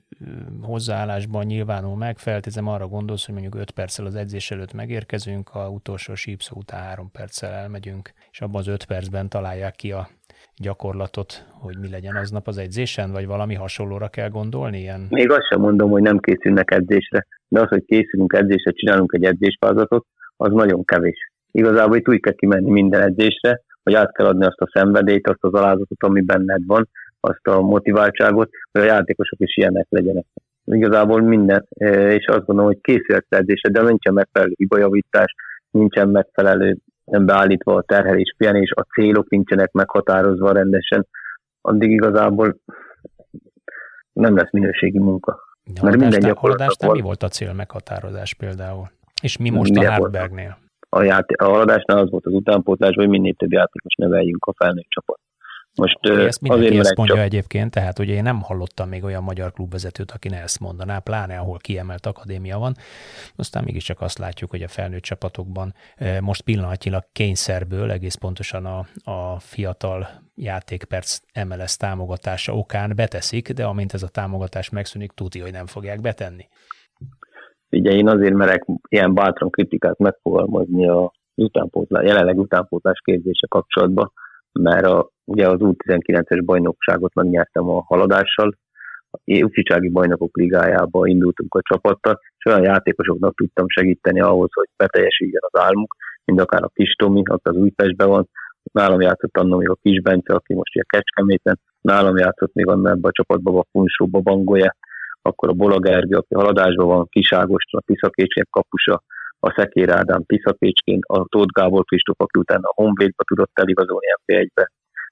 [0.62, 5.68] hozzáállásban nyilvánul meg, feltézem arra gondolsz, hogy mondjuk 5 perccel az edzés előtt megérkezünk, a
[5.68, 10.08] utolsó sípszó után 3 perccel elmegyünk, és abban az 5 percben találják ki a
[10.56, 14.78] gyakorlatot, hogy mi legyen aznap az edzésen, vagy valami hasonlóra kell gondolni?
[14.78, 15.06] Ilyen?
[15.10, 19.24] Még azt sem mondom, hogy nem készülnek edzésre, de az, hogy készülünk edzésre, csinálunk egy
[19.24, 21.32] edzésfázatot, az nagyon kevés.
[21.50, 25.44] Igazából itt úgy kell kimenni minden edzésre, hogy át kell adni azt a szenvedélyt, azt
[25.44, 26.88] az alázatot, ami benned van,
[27.20, 30.24] azt a motiváltságot, hogy a játékosok is ilyenek legyenek.
[30.64, 35.34] Igazából minden, e, és azt gondolom, hogy készült edzése, de nincsen megfelelő hibajavítás,
[35.70, 41.06] nincsen megfelelő beállítva a terhelés, pihenés, a célok nincsenek meghatározva rendesen,
[41.60, 42.56] addig igazából
[44.12, 45.38] nem lesz minőségi munka.
[45.80, 48.90] A Mert minden haladásnál mi volt a cél meghatározás például?
[49.22, 50.58] És mi most a Hartbergnél?
[50.92, 54.88] A, játé- a haladásnál az volt az utánpótlás, hogy minél több játékos neveljünk a felnőtt
[54.88, 55.18] csapat.
[55.74, 57.24] Most ezt mindenki azért, ezt mondja csak...
[57.24, 61.38] egyébként, tehát ugye én nem hallottam még olyan magyar klubvezetőt, aki ne ezt mondaná, pláne
[61.38, 62.74] ahol kiemelt akadémia van.
[63.36, 65.74] Aztán mégiscsak azt látjuk, hogy a felnőtt csapatokban
[66.20, 73.92] most pillanatnyilag kényszerből egész pontosan a, a fiatal játékperc MLS támogatása okán beteszik, de amint
[73.92, 76.48] ez a támogatás megszűnik, tudja, hogy nem fogják betenni.
[77.70, 84.12] Ugye én azért merek ilyen bátran kritikát megfogalmazni a utánpótlás, jelenleg utánpótlás képzése kapcsolatban,
[84.52, 88.54] mert a, ugye az U19-es bajnokságot megnyertem a haladással,
[89.10, 95.42] a Ufjicsági Bajnokok Ligájába indultunk a csapattal, és olyan játékosoknak tudtam segíteni ahhoz, hogy beteljesüljön
[95.50, 98.28] az álmuk, mint akár a Kis Tomi, aki az Újpestben van,
[98.72, 102.92] nálam játszott annak még a Kis Bence, aki most ugye Kecskeméten, nálam játszott még annak
[102.92, 104.76] ebben a csapatban a Funsóba Bangolya,
[105.22, 109.02] akkor a Bola Gergő, aki haladásban van, Kis Ágoston, a Tiszakécsén kapusa,
[109.40, 114.70] a Szekér Ádám Tiszakécsként, a Tóth Gábor Kristóf, aki utána a Honvédba tudott eligazolni MP1-be.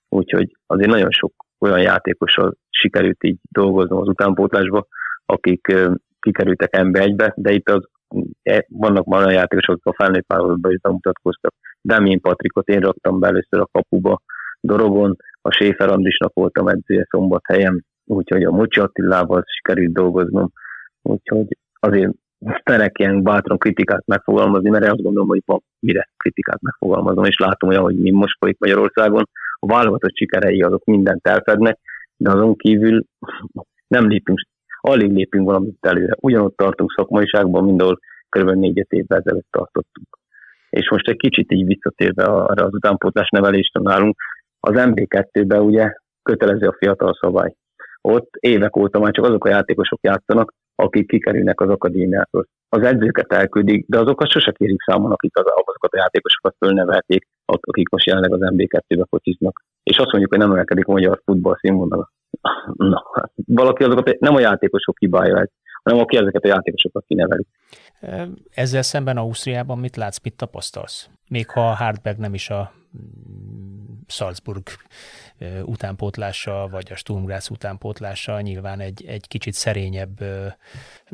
[0.08, 4.86] Úgyhogy azért nagyon sok olyan játékossal sikerült így dolgoznom az utánpótlásba,
[5.26, 5.74] akik
[6.20, 7.84] kikerültek MB1-be, de itt az,
[8.42, 11.54] e, vannak már olyan játékosok, akik a felnőtt vállalatban is bemutatkoztak.
[11.80, 14.20] Demén Patrikot én raktam be először a kapuba,
[14.60, 20.50] Dorogon, a Séfer Andrisnak voltam edzője szombathelyen, úgyhogy a Mocsi Attilával sikerült dolgoznom,
[21.02, 21.46] úgyhogy
[21.80, 22.12] azért
[22.64, 27.68] merek ilyen bátran kritikát megfogalmazni, mert azt gondolom, hogy van mire kritikát megfogalmazom, és látom
[27.68, 31.78] olyan, hogy mi most folyik Magyarországon, a válogatott sikerei azok mindent elfednek,
[32.16, 33.04] de azon kívül
[33.86, 34.38] nem lépünk,
[34.80, 36.14] alig lépünk valamit előre.
[36.20, 38.50] Ugyanott tartunk szakmaiságban, mint ahol kb.
[38.50, 40.18] négy évvel ezelőtt tartottunk.
[40.70, 44.20] És most egy kicsit így visszatérve arra az utánpótlás nevelést nálunk,
[44.60, 45.92] az MB2-ben ugye
[46.22, 47.54] kötelező a fiatal szabály.
[48.10, 52.46] Ott évek óta már csak azok a játékosok játszanak, akik kikerülnek az akadémiákról.
[52.68, 57.88] Az edzőket elküldik, de azokat sose kérik számon, akik az, azokat a játékosokat fölnevelték, akik
[57.88, 59.62] most jelenleg az MB2-be fociznak.
[59.82, 62.10] És azt mondjuk, hogy nem emelkedik a magyar futball színvonala.
[62.92, 63.04] Na,
[63.46, 65.48] valaki azokat nem a játékosok hibája ez,
[65.82, 67.46] hanem aki ezeket a játékosokat kineveli.
[68.50, 71.08] Ezzel szemben Ausztriában mit látsz, mit tapasztalsz?
[71.30, 72.72] Még ha a Hartberg nem is a
[74.06, 74.62] Salzburg
[75.64, 80.24] utánpótlása, vagy a Sturm Graz utánpótlása nyilván egy, egy kicsit szerényebb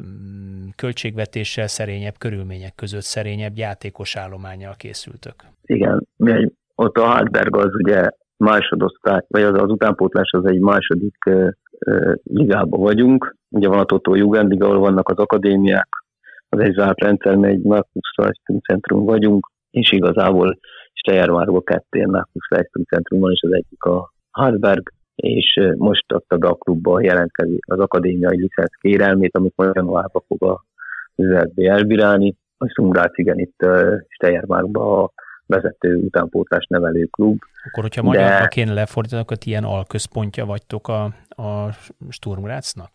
[0.00, 5.34] mm, költségvetéssel, szerényebb körülmények között, szerényebb játékos állományjal készültök.
[5.62, 6.06] Igen,
[6.74, 11.48] ott a Hartberg az ugye másodosztály, vagy az, az utánpótlás az egy második uh,
[11.86, 13.36] uh, ligában vagyunk.
[13.48, 15.88] Ugye van a Totó Jugendliga, ahol vannak az akadémiák,
[16.48, 18.14] az egy zárt rendszer, mert egy Markus
[18.68, 20.58] centrum vagyunk, és igazából
[20.94, 22.48] Steiermarkban kettő ilyen Markus
[22.88, 28.36] centrum van, és az egyik a Hartberg, és most be a klubba jelentkezni az akadémiai
[28.36, 30.64] licenc kérelmét, amit majd januárban fog a
[31.16, 32.36] ZSB elbírálni.
[32.58, 33.66] A Szungrác igen itt
[34.08, 35.10] Steiermarkban a
[35.46, 37.38] vezető utánpótlás nevelő klub.
[37.64, 38.46] Akkor, hogyha magyarra de...
[38.46, 41.72] kéne lefordítani, akkor ilyen alközpontja vagytok a, a
[42.08, 42.90] Sturm Graznak?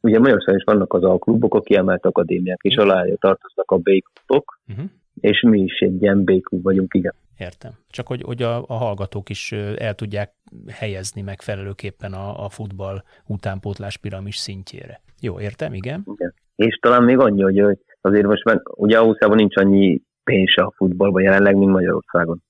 [0.00, 4.58] Ugye Magyarországon is vannak az alklubok, a kiemelt akadémiák, és alá tartoznak a B klubok,
[4.68, 4.84] uh-huh.
[5.14, 7.14] És mi is egy ilyen B klub vagyunk, igen.
[7.38, 7.72] Értem.
[7.88, 10.32] Csak hogy, hogy a, a hallgatók is el tudják
[10.68, 15.00] helyezni megfelelőképpen a, a futball utánpótlás piramis szintjére.
[15.20, 16.02] Jó, értem, igen?
[16.14, 16.34] igen.
[16.54, 21.22] És talán még annyi, hogy azért most meg, ugye Ausztriában nincs annyi pénz a futballban
[21.22, 22.42] jelenleg, mint Magyarországon.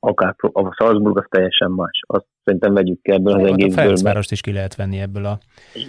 [0.00, 2.00] Akár a Salzburg az teljesen más.
[2.06, 3.78] Azt szerintem vegyük ki ebből az egészből.
[3.78, 5.38] A Ferencvárost is ki lehet venni ebből a,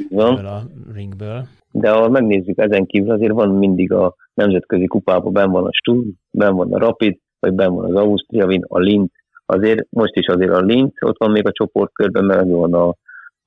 [0.09, 0.61] ebből a
[0.93, 1.47] ringből.
[1.71, 6.07] De ha megnézzük ezen kívül, azért van mindig a nemzetközi kupában, ben van a Sturm,
[6.31, 9.09] ben van a Rapid, vagy ben van az Ausztria Wien, a Linz.
[9.45, 12.87] Azért most is azért a Linz, ott van még a csoportkörben, meg van a,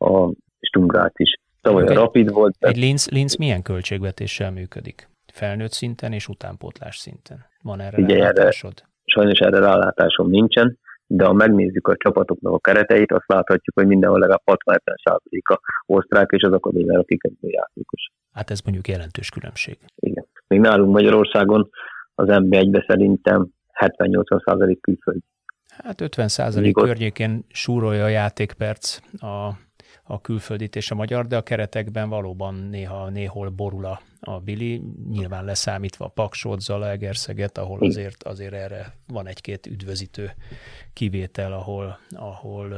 [0.06, 1.40] a Stumgrát is.
[1.60, 2.56] Tavaly a Rapid volt.
[2.58, 5.08] Egy Linz, Linz milyen költségvetéssel működik?
[5.32, 7.46] Felnőtt szinten és utánpótlás szinten.
[7.62, 8.24] Van erre Ugye?
[8.24, 8.52] Erre,
[9.06, 14.18] sajnos erre rálátásom nincsen, de ha megnézzük a csapatoknak a kereteit, azt láthatjuk, hogy mindenhol
[14.18, 18.10] legalább 60-70%-a osztrák és az akadémiára kikezdő játékos.
[18.32, 19.78] Hát ez mondjuk jelentős különbség.
[19.96, 20.26] Igen.
[20.48, 21.70] Még nálunk Magyarországon
[22.14, 23.48] az MB1-be szerintem
[23.80, 25.20] 70-80% külföld.
[25.66, 29.50] Hát 50 százalék környékén súrolja a játékperc a
[30.08, 34.82] a külföldit és a magyar, de a keretekben valóban néha néhol borul a, a Bili,
[35.10, 40.34] nyilván leszámítva a Paksot, Zalaegerszeget, ahol azért, azért erre van egy-két üdvözítő
[40.92, 42.68] kivétel, ahol, ahol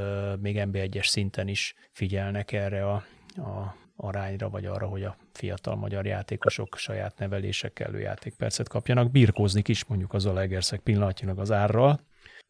[0.41, 2.95] még NB1-es szinten is figyelnek erre a,
[3.37, 9.11] a arányra, vagy arra, hogy a fiatal magyar játékosok saját nevelésekkel játékpercet kapjanak.
[9.11, 12.01] Birkózni is mondjuk az Zalaegerszeg pillanatnyilag az árral,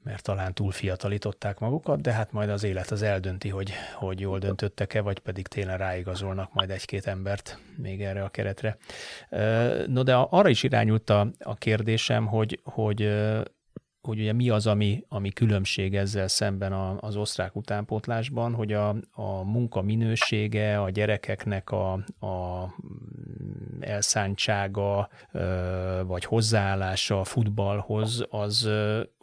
[0.03, 4.39] mert talán túl fiatalították magukat, de hát majd az élet az eldönti, hogy, hogy jól
[4.39, 8.77] döntöttek-e, vagy pedig tényleg ráigazolnak majd egy-két embert még erre a keretre.
[9.87, 13.09] No, de arra is irányult a, a kérdésem, hogy, hogy
[14.09, 19.43] hogy ugye mi az, ami, ami különbség ezzel szemben az osztrák utánpótlásban, hogy a, a
[19.45, 21.93] munka minősége, a gyerekeknek a,
[22.27, 22.75] a
[23.81, 25.09] elszántsága,
[26.07, 28.69] vagy hozzáállása a futballhoz, az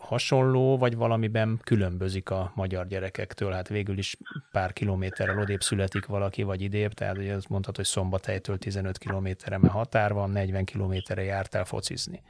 [0.06, 3.52] hasonló, vagy valamiben különbözik a magyar gyerekektől?
[3.52, 4.18] Hát végül is
[4.52, 9.58] pár kilométerrel odébb születik valaki, vagy idébb, tehát ugye azt mondhatod, hogy Szombathelytől 15 kilométerre,
[9.58, 12.22] mert határ van, 40 kilométerre jártál focizni.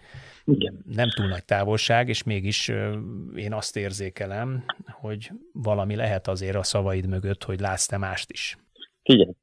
[0.43, 0.79] Igen.
[0.95, 2.71] Nem túl nagy távolság, és mégis
[3.35, 8.57] én azt érzékelem, hogy valami lehet azért a szavaid mögött, hogy látsz te mást is.
[9.03, 9.35] Igen,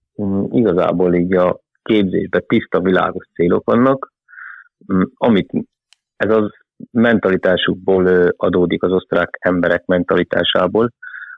[0.51, 4.13] igazából így a képzésben tiszta, világos célok vannak,
[4.93, 5.51] mm, amit
[6.17, 6.51] ez az
[6.91, 10.93] mentalitásukból adódik az osztrák emberek mentalitásából,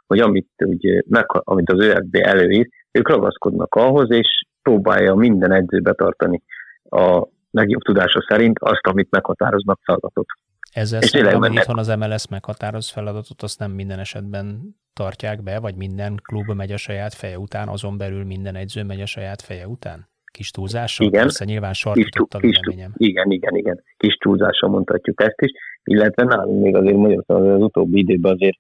[0.07, 5.81] hogy amit, ugye, meg, amit az ÖFB előír, ők ragaszkodnak ahhoz, és próbálja minden edző
[5.81, 6.43] betartani
[6.91, 10.27] a legjobb tudása szerint azt, amit meghatároznak feladatot.
[10.73, 15.59] Ezzel és szemben, amit itthon az MLS meghatároz feladatot, azt nem minden esetben tartják be,
[15.59, 19.43] vagy minden klub megy a saját feje után, azon belül minden edző megy a saját
[19.43, 20.09] feje után?
[20.37, 21.07] Kis túlzással?
[21.07, 21.21] Igen.
[21.21, 22.93] Persze nyilván sarkított a véleményem.
[22.97, 23.83] Igen, igen, igen.
[23.97, 25.51] Kis túlzással mondhatjuk ezt is,
[25.85, 28.59] illetve nálunk még azért Magyarországon az utóbbi időben azért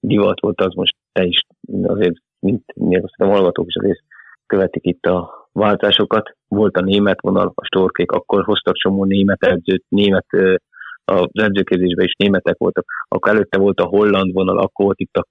[0.00, 1.46] divat volt az most te is
[1.82, 4.02] azért, mint még azt hiszem hallgatók is azért
[4.46, 6.36] követik itt a váltásokat.
[6.48, 10.26] Volt a német vonal, a storkék, akkor hoztak csomó német edzőt, német
[11.04, 15.26] az edzőkézésben is németek voltak, akkor előtte volt a holland vonal, akkor volt itt a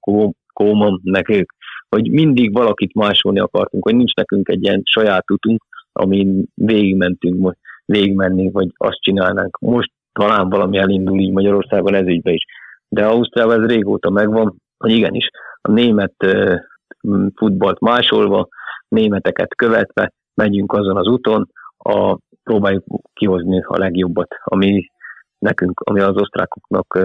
[0.53, 1.51] Kómon, meg ők,
[1.89, 5.63] hogy mindig valakit másolni akartunk, hogy nincs nekünk egy ilyen saját utunk,
[5.99, 9.57] amin végigmentünk, most végigmenni, vagy azt csinálnánk.
[9.57, 12.43] Most talán valami elindul így Magyarországon ez ügybe is.
[12.87, 15.29] De Ausztriában ez régóta megvan, hogy igenis,
[15.61, 16.15] a német
[17.35, 18.47] futballt másolva,
[18.87, 22.83] németeket követve megyünk azon az úton, a, próbáljuk
[23.13, 24.85] kihozni a legjobbat, ami
[25.39, 26.99] nekünk, ami az osztrákoknak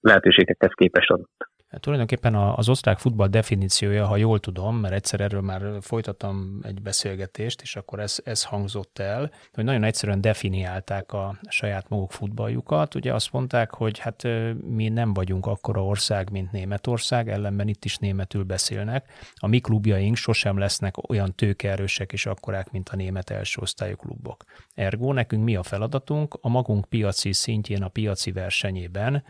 [0.00, 1.49] lehetőségekhez képes adott.
[1.70, 7.62] Tulajdonképpen az osztrák futball definíciója, ha jól tudom, mert egyszer erről már folytattam egy beszélgetést,
[7.62, 12.94] és akkor ez, ez hangzott el, hogy nagyon egyszerűen definiálták a saját maguk futballjukat.
[12.94, 14.22] Ugye azt mondták, hogy hát
[14.68, 19.12] mi nem vagyunk akkora ország, mint Németország, ellenben itt is németül beszélnek.
[19.34, 24.44] A mi klubjaink sosem lesznek olyan tőkeerősek és akkorák, mint a német első osztályú klubok.
[24.74, 26.38] Ergo nekünk mi a feladatunk?
[26.40, 29.24] A magunk piaci szintjén, a piaci versenyében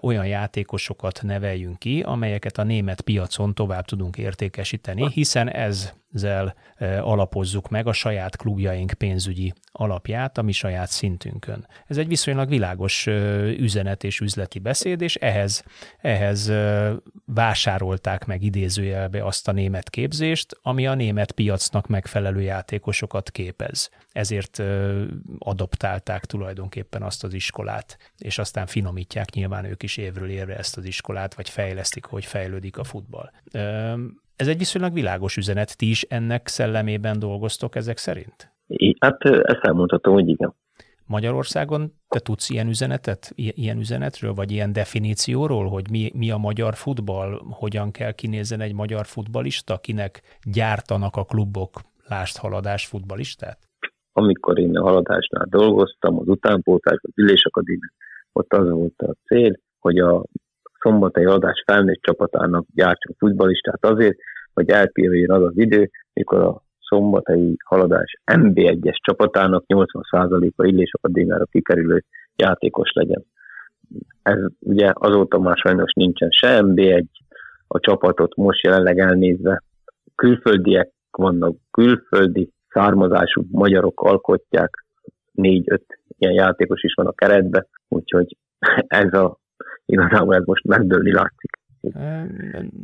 [0.00, 5.48] olyan játékosokat neveljünk ki, amelyeket a német piacon tovább tudunk értékesíteni, hiszen
[6.16, 6.54] ezzel
[7.00, 11.66] alapozzuk meg a saját klubjaink pénzügyi alapját a mi saját szintünkön.
[11.86, 13.06] Ez egy viszonylag világos
[13.56, 15.64] üzenet és üzleti beszéd, és ehhez,
[15.98, 16.52] ehhez
[17.24, 23.90] vásárolták meg idézőjelbe azt a német képzést, ami a német piacnak megfelelő játékosokat képez.
[24.12, 24.62] Ezért
[25.38, 30.84] adoptálták tulajdonképpen azt az iskolát, és aztán finomítják nyilván ők is évről évre ezt az
[30.84, 33.30] iskolát, vagy fejlesztik, hogy fejlődik a futball.
[34.36, 35.76] Ez egy viszonylag világos üzenet.
[35.76, 38.52] Ti is ennek szellemében dolgoztok ezek szerint?
[38.98, 40.54] Hát ezt elmondhatom, hogy igen.
[41.06, 46.74] Magyarországon te tudsz ilyen üzenetet, ilyen üzenetről, vagy ilyen definícióról, hogy mi, mi a magyar
[46.74, 50.20] futball, hogyan kell kinézzen egy magyar futbalista, kinek
[50.52, 51.70] gyártanak a klubok
[52.08, 53.58] lást haladás futbalistát?
[54.12, 57.92] Amikor én a haladásnál dolgoztam, az utánpótlás, az ülésakadémián,
[58.32, 60.24] ott az volt a cél, hogy a
[60.80, 64.16] szombatai adás felnőtt csapatának gyártsunk futballistát azért,
[64.54, 72.04] hogy elpírjön az az idő, mikor a szombatai haladás MB1-es csapatának 80%-a Illés Akadémiára kikerülő
[72.36, 73.24] játékos legyen.
[74.22, 77.04] Ez ugye azóta már sajnos nincsen se MB1,
[77.66, 79.62] a csapatot most jelenleg elnézve
[80.14, 84.84] külföldiek vannak, külföldi származású magyarok alkotják,
[85.32, 85.84] négy-öt
[86.18, 88.36] ilyen játékos is van a keretben, úgyhogy
[88.86, 89.38] ez a
[89.86, 91.50] igazából ez most megdőlni látszik.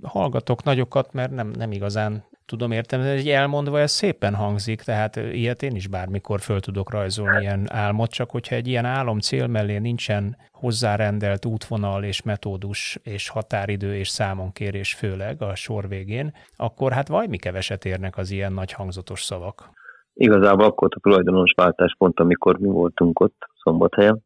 [0.03, 5.63] Hallgatok nagyokat, mert nem, nem igazán tudom érteni, egy elmondva ez szépen hangzik, tehát ilyet
[5.63, 9.79] én is bármikor föl tudok rajzolni ilyen álmot, csak hogyha egy ilyen álom cél mellé
[9.79, 17.09] nincsen hozzárendelt útvonal és metódus és határidő és számonkérés főleg a sor végén, akkor hát
[17.09, 19.71] valami keveset érnek az ilyen nagy hangzatos szavak.
[20.15, 24.23] Igazából akkor a tulajdonos váltás pont, amikor mi voltunk ott szombathelyen.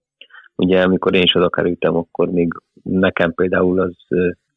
[0.56, 2.52] Ugye, amikor én is oda kerültem, akkor még
[2.82, 3.96] nekem például az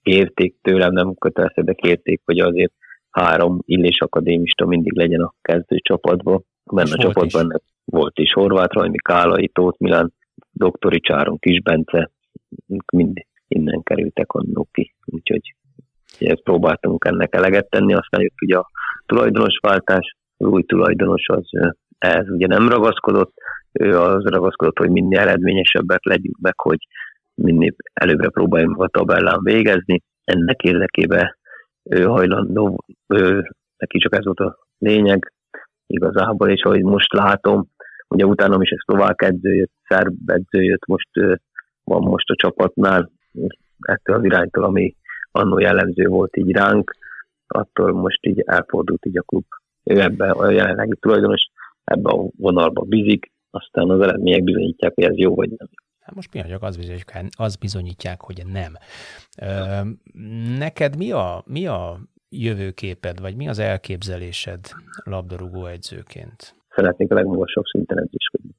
[0.03, 2.73] érték tőlem, nem kötelező, de kérték, hogy azért
[3.09, 6.43] három illés akadémista mindig legyen a kezdő csapatban.
[6.73, 7.61] Benne a csapatban is.
[7.85, 10.13] volt is Horváth Rajmi, Kálai, Tóth Milán,
[10.51, 12.11] Doktori Csáron, Kisbence,
[12.93, 14.95] mind innen kerültek annó ki.
[15.05, 15.55] Úgyhogy
[16.43, 18.69] próbáltunk ennek eleget tenni, aztán jött ugye a
[19.05, 21.49] tulajdonosváltás, az új tulajdonos az
[21.97, 23.33] ez ugye nem ragaszkodott,
[23.71, 26.87] ő az ragaszkodott, hogy minél eredményesebbek legyünk meg, hogy
[27.33, 30.01] minél előbbre próbáljunk a tabellán végezni.
[30.23, 31.37] Ennek érdekében
[31.83, 35.33] ő hajlandó, ő, neki csak ez volt a lényeg
[35.87, 37.67] igazából, és ahogy most látom,
[38.07, 41.09] ugye utána is egy szlovák edző jött, szerb edző jött, most
[41.83, 43.11] van most a csapatnál,
[43.79, 44.95] ettől az iránytól, ami
[45.31, 46.95] annó jellemző volt így ránk,
[47.47, 49.45] attól most így elfordult így a klub.
[49.83, 51.41] Ő ebben a jelenlegi tulajdonos
[51.83, 55.69] ebbe a vonalba bízik, aztán az eredmények bizonyítják, hogy ez jó vagy nem.
[55.99, 58.73] Hát most mi az bizonyítják, az bizonyítják, hogy nem.
[60.57, 64.59] Neked mi a, mi a jövőképed, vagy mi az elképzelésed
[65.03, 66.55] labdarúgó edzőként?
[66.69, 68.51] Szeretnék a legmagasabb szinten edzősködni.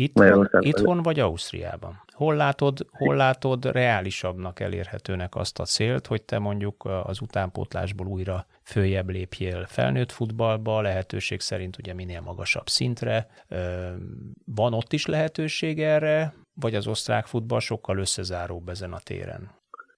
[0.00, 2.02] Itthon, itthon vagy Ausztriában?
[2.14, 8.46] Hol látod, hol látod reálisabbnak elérhetőnek azt a célt, hogy te mondjuk az utánpótlásból újra
[8.62, 13.26] följebb lépjél felnőtt futballba, lehetőség szerint ugye minél magasabb szintre.
[14.44, 19.50] Van ott is lehetőség erre, vagy az osztrák futball sokkal összezáróbb ezen a téren?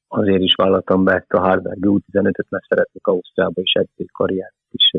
[0.08, 4.90] Azért is vállaltam be ezt a Harvard U15-öt, mert szeretnék Ausztriába is egy karriert is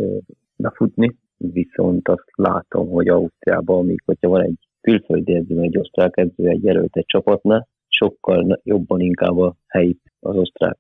[0.56, 6.48] befutni, viszont azt látom, hogy Ausztriában, amíg hogyha van egy külföldi edző, egy osztrák edző,
[6.48, 10.78] egy jelölt egy csapatnál, sokkal jobban inkább a helyi az osztrák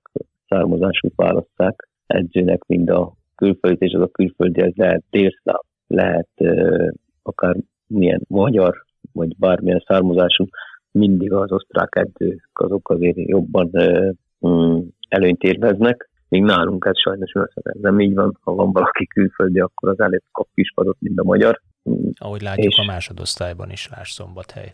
[0.47, 6.87] származásút választák edzőnek, mint a külföldi, és az a külföldi, ez lehet délszláv, lehet uh,
[7.21, 7.55] akár
[7.87, 10.45] milyen magyar, vagy bármilyen származású,
[10.91, 13.69] mindig az osztrák edzők azok azért jobban
[14.39, 19.59] uh, előnyt érveznek, még nálunk ez sajnos ez nem így van, ha van valaki külföldi,
[19.59, 21.61] akkor az előtt kap kispadot, mint a magyar,
[22.19, 24.73] ahogy látjuk és a másodosztályban is, Láss Szombathely,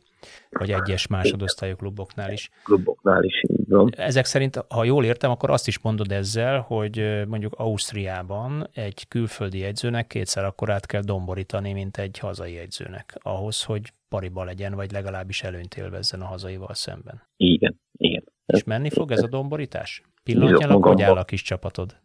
[0.49, 2.49] vagy egyes másodosztályú kluboknál is.
[2.63, 3.89] Kluboknál is, így van.
[3.97, 9.63] Ezek szerint, ha jól értem, akkor azt is mondod ezzel, hogy mondjuk Ausztriában egy külföldi
[9.63, 15.43] edzőnek kétszer akkorát kell domborítani, mint egy hazai edzőnek, ahhoz, hogy pariba legyen, vagy legalábbis
[15.43, 17.21] előnyt élvezzen a hazaival szemben.
[17.37, 18.23] Igen, igen.
[18.45, 20.03] És menni fog ez a domborítás?
[20.33, 21.95] Pillanatnyilag hogy áll a kis csapatod?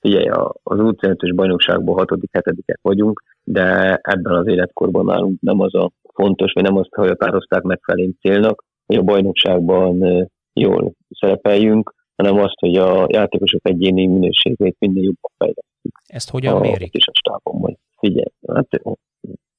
[0.00, 0.28] Figyelj,
[0.62, 6.52] az útszerintes bajnokságból hatodik, hetedikek vagyunk, de ebben az életkorban nálunk nem az a fontos,
[6.52, 12.76] vagy nem azt határozták meg felén célnak, hogy a bajnokságban jól szerepeljünk, hanem azt, hogy
[12.76, 16.00] a játékosok egyéni minőségét minden jobban fejlesztjük.
[16.06, 16.94] Ezt hogyan mérik?
[16.94, 17.76] És a stábon majd.
[17.98, 18.68] Figyelj, hát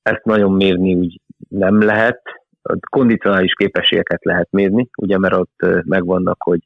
[0.02, 2.22] ezt nagyon mérni úgy nem lehet.
[2.62, 6.60] A kondicionális képességeket lehet mérni, ugye, mert ott megvannak, hogy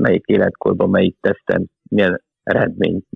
[0.00, 3.06] melyik életkorban, melyik teszten milyen eredményt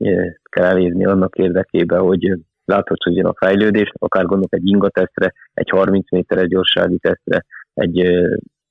[0.50, 5.32] kell elérni annak érdekében, hogy látható, hogy jön a fejlődés, akár gondolok egy inga tesztre,
[5.54, 7.98] egy 30 méteres gyorsági tesztre, egy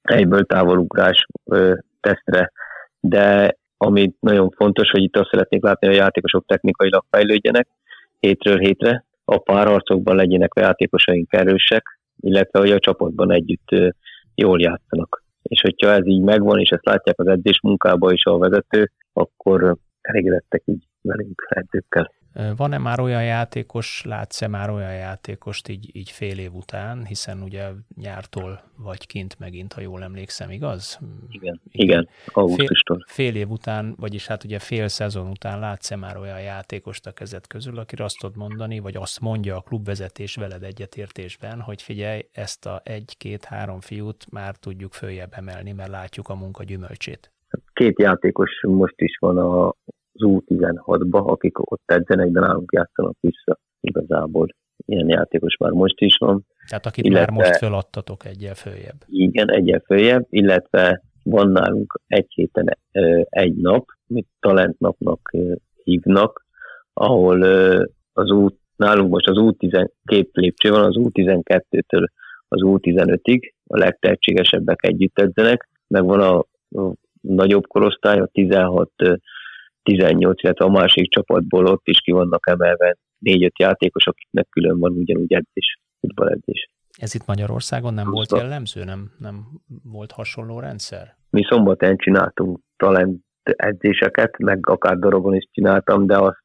[0.01, 1.25] egyből távolugrás
[1.99, 2.51] tesztre,
[2.99, 7.67] de ami nagyon fontos, hogy itt azt szeretnék látni, hogy a játékosok technikailag fejlődjenek
[8.19, 13.67] hétről hétre, a párharcokban legyenek a játékosaink erősek, illetve hogy a csapatban együtt
[14.35, 15.22] jól játszanak.
[15.43, 19.75] És hogyha ez így megvan, és ezt látják az edzés munkába is a vezető, akkor
[20.01, 22.11] elégedettek így velünk edzőkkel.
[22.55, 27.69] Van-e már olyan játékos, látsz-e már olyan játékost így, így fél év után, hiszen ugye
[27.95, 30.99] nyártól vagy kint megint, ha jól emlékszem, igaz?
[31.29, 33.03] Igen, igen, augusztustól.
[33.07, 37.11] Fél, fél év után, vagyis hát ugye fél szezon után látsz-e már olyan játékost a
[37.11, 42.27] kezed közül, akire azt tudod mondani, vagy azt mondja a klubvezetés veled egyetértésben, hogy figyelj,
[42.31, 47.31] ezt a egy-két-három fiút már tudjuk följebb emelni, mert látjuk a munka gyümölcsét.
[47.73, 49.37] Két játékos most is van
[50.13, 54.47] az U16-ba, akik ott edzenek, de nálunk játszanak vissza igazából.
[54.85, 56.45] Ilyen játékos már most is van.
[56.67, 59.03] Tehát akit illetve, már most feladtatok egyel följebb.
[59.07, 62.77] Igen, egyel följebb, illetve van nálunk egy héten
[63.29, 65.31] egy nap, mit talent napnak
[65.83, 66.45] hívnak,
[66.93, 67.41] ahol
[68.13, 72.05] az út, nálunk most az út 12 lépcső van, az út 12-től
[72.47, 76.37] az út 15-ig, a legtehetségesebbek együtt edzenek, meg van a,
[76.81, 78.91] a nagyobb korosztály, a 16
[79.83, 84.91] 18, illetve a másik csapatból ott is ki vannak emelve négy-öt játékos, akiknek külön van
[84.91, 86.69] ugyanúgy edzés, futballedzés.
[86.97, 88.83] Ez itt Magyarországon nem volt jellemző?
[88.83, 89.45] Nem, nem
[89.83, 91.15] volt hasonló rendszer?
[91.29, 96.41] Mi szombaton csináltunk talent edzéseket, meg akár dorogon is csináltam, de azt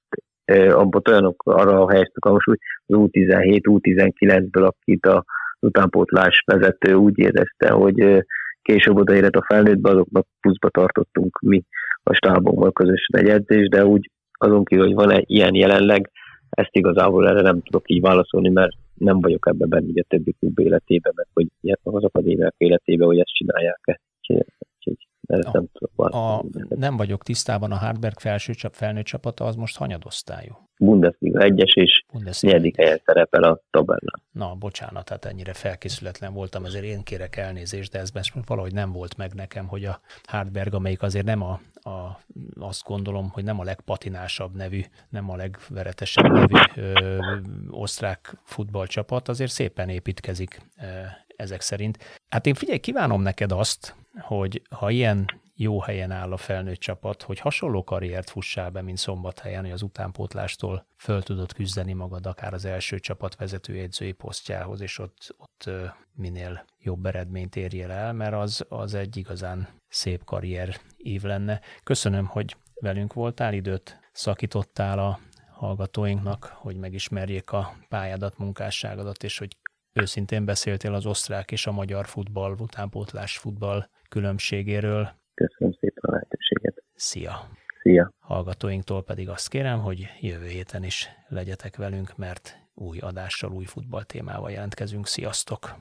[0.72, 5.24] abban olyanok arra helyeztük a most, az U17, U19-ből, akit a
[5.60, 8.24] utánpótlás vezető úgy érezte, hogy
[8.62, 11.62] később odaérett a felnőttbe, azoknak pluszba tartottunk mi
[12.08, 16.10] a stábommal közösen egy edzés, de úgy azon kívül, hogy van egy ilyen jelenleg,
[16.50, 20.58] ezt igazából erre nem tudok így válaszolni, mert nem vagyok ebben benne a többi klub
[20.58, 21.46] életében, mert hogy
[21.82, 24.00] az akadémiák életében, hogy ezt csinálják-e.
[25.28, 25.68] A, nem,
[26.22, 30.68] a, nem vagyok tisztában, a Hardberg felső csap, felnőtt csapata az most hanyadosztályú?
[30.78, 34.22] Bundesliga 1-es és Bundesliga negyedik helyen szerepel a tabellán.
[34.32, 38.10] Na, bocsánat, tehát ennyire felkészületlen voltam, ezért én kérek elnézést, de ez
[38.46, 41.60] valahogy nem volt meg nekem, hogy a Hardberg, amelyik azért nem a,
[41.90, 42.20] a
[42.60, 47.18] azt gondolom, hogy nem a legpatinásabb nevű, nem a legveretesebb nevű ö,
[47.70, 50.84] osztrák futballcsapat, azért szépen építkezik ö,
[51.38, 51.98] ezek szerint.
[52.28, 57.22] Hát én figyelj, kívánom neked azt, hogy ha ilyen jó helyen áll a felnőtt csapat,
[57.22, 62.54] hogy hasonló karriert fussál be, mint szombathelyen, hogy az utánpótlástól föl tudod küzdeni magad akár
[62.54, 65.70] az első csapat vezetőjegyzői posztjához, és ott, ott
[66.14, 71.60] minél jobb eredményt érjél el, mert az, az egy igazán szép karrier év lenne.
[71.82, 75.18] Köszönöm, hogy velünk voltál, időt szakítottál a
[75.50, 79.56] hallgatóinknak, hogy megismerjék a pályádat, munkásságodat, és hogy
[79.92, 85.10] őszintén beszéltél az osztrák és a magyar futball, utánpótlás futball különbségéről.
[85.34, 86.82] Köszönöm szépen a lehetőséget.
[86.94, 87.48] Szia!
[87.82, 88.12] Szia!
[88.18, 94.04] Hallgatóinktól pedig azt kérem, hogy jövő héten is legyetek velünk, mert új adással, új futball
[94.04, 95.06] témával jelentkezünk.
[95.06, 95.78] Sziasztok!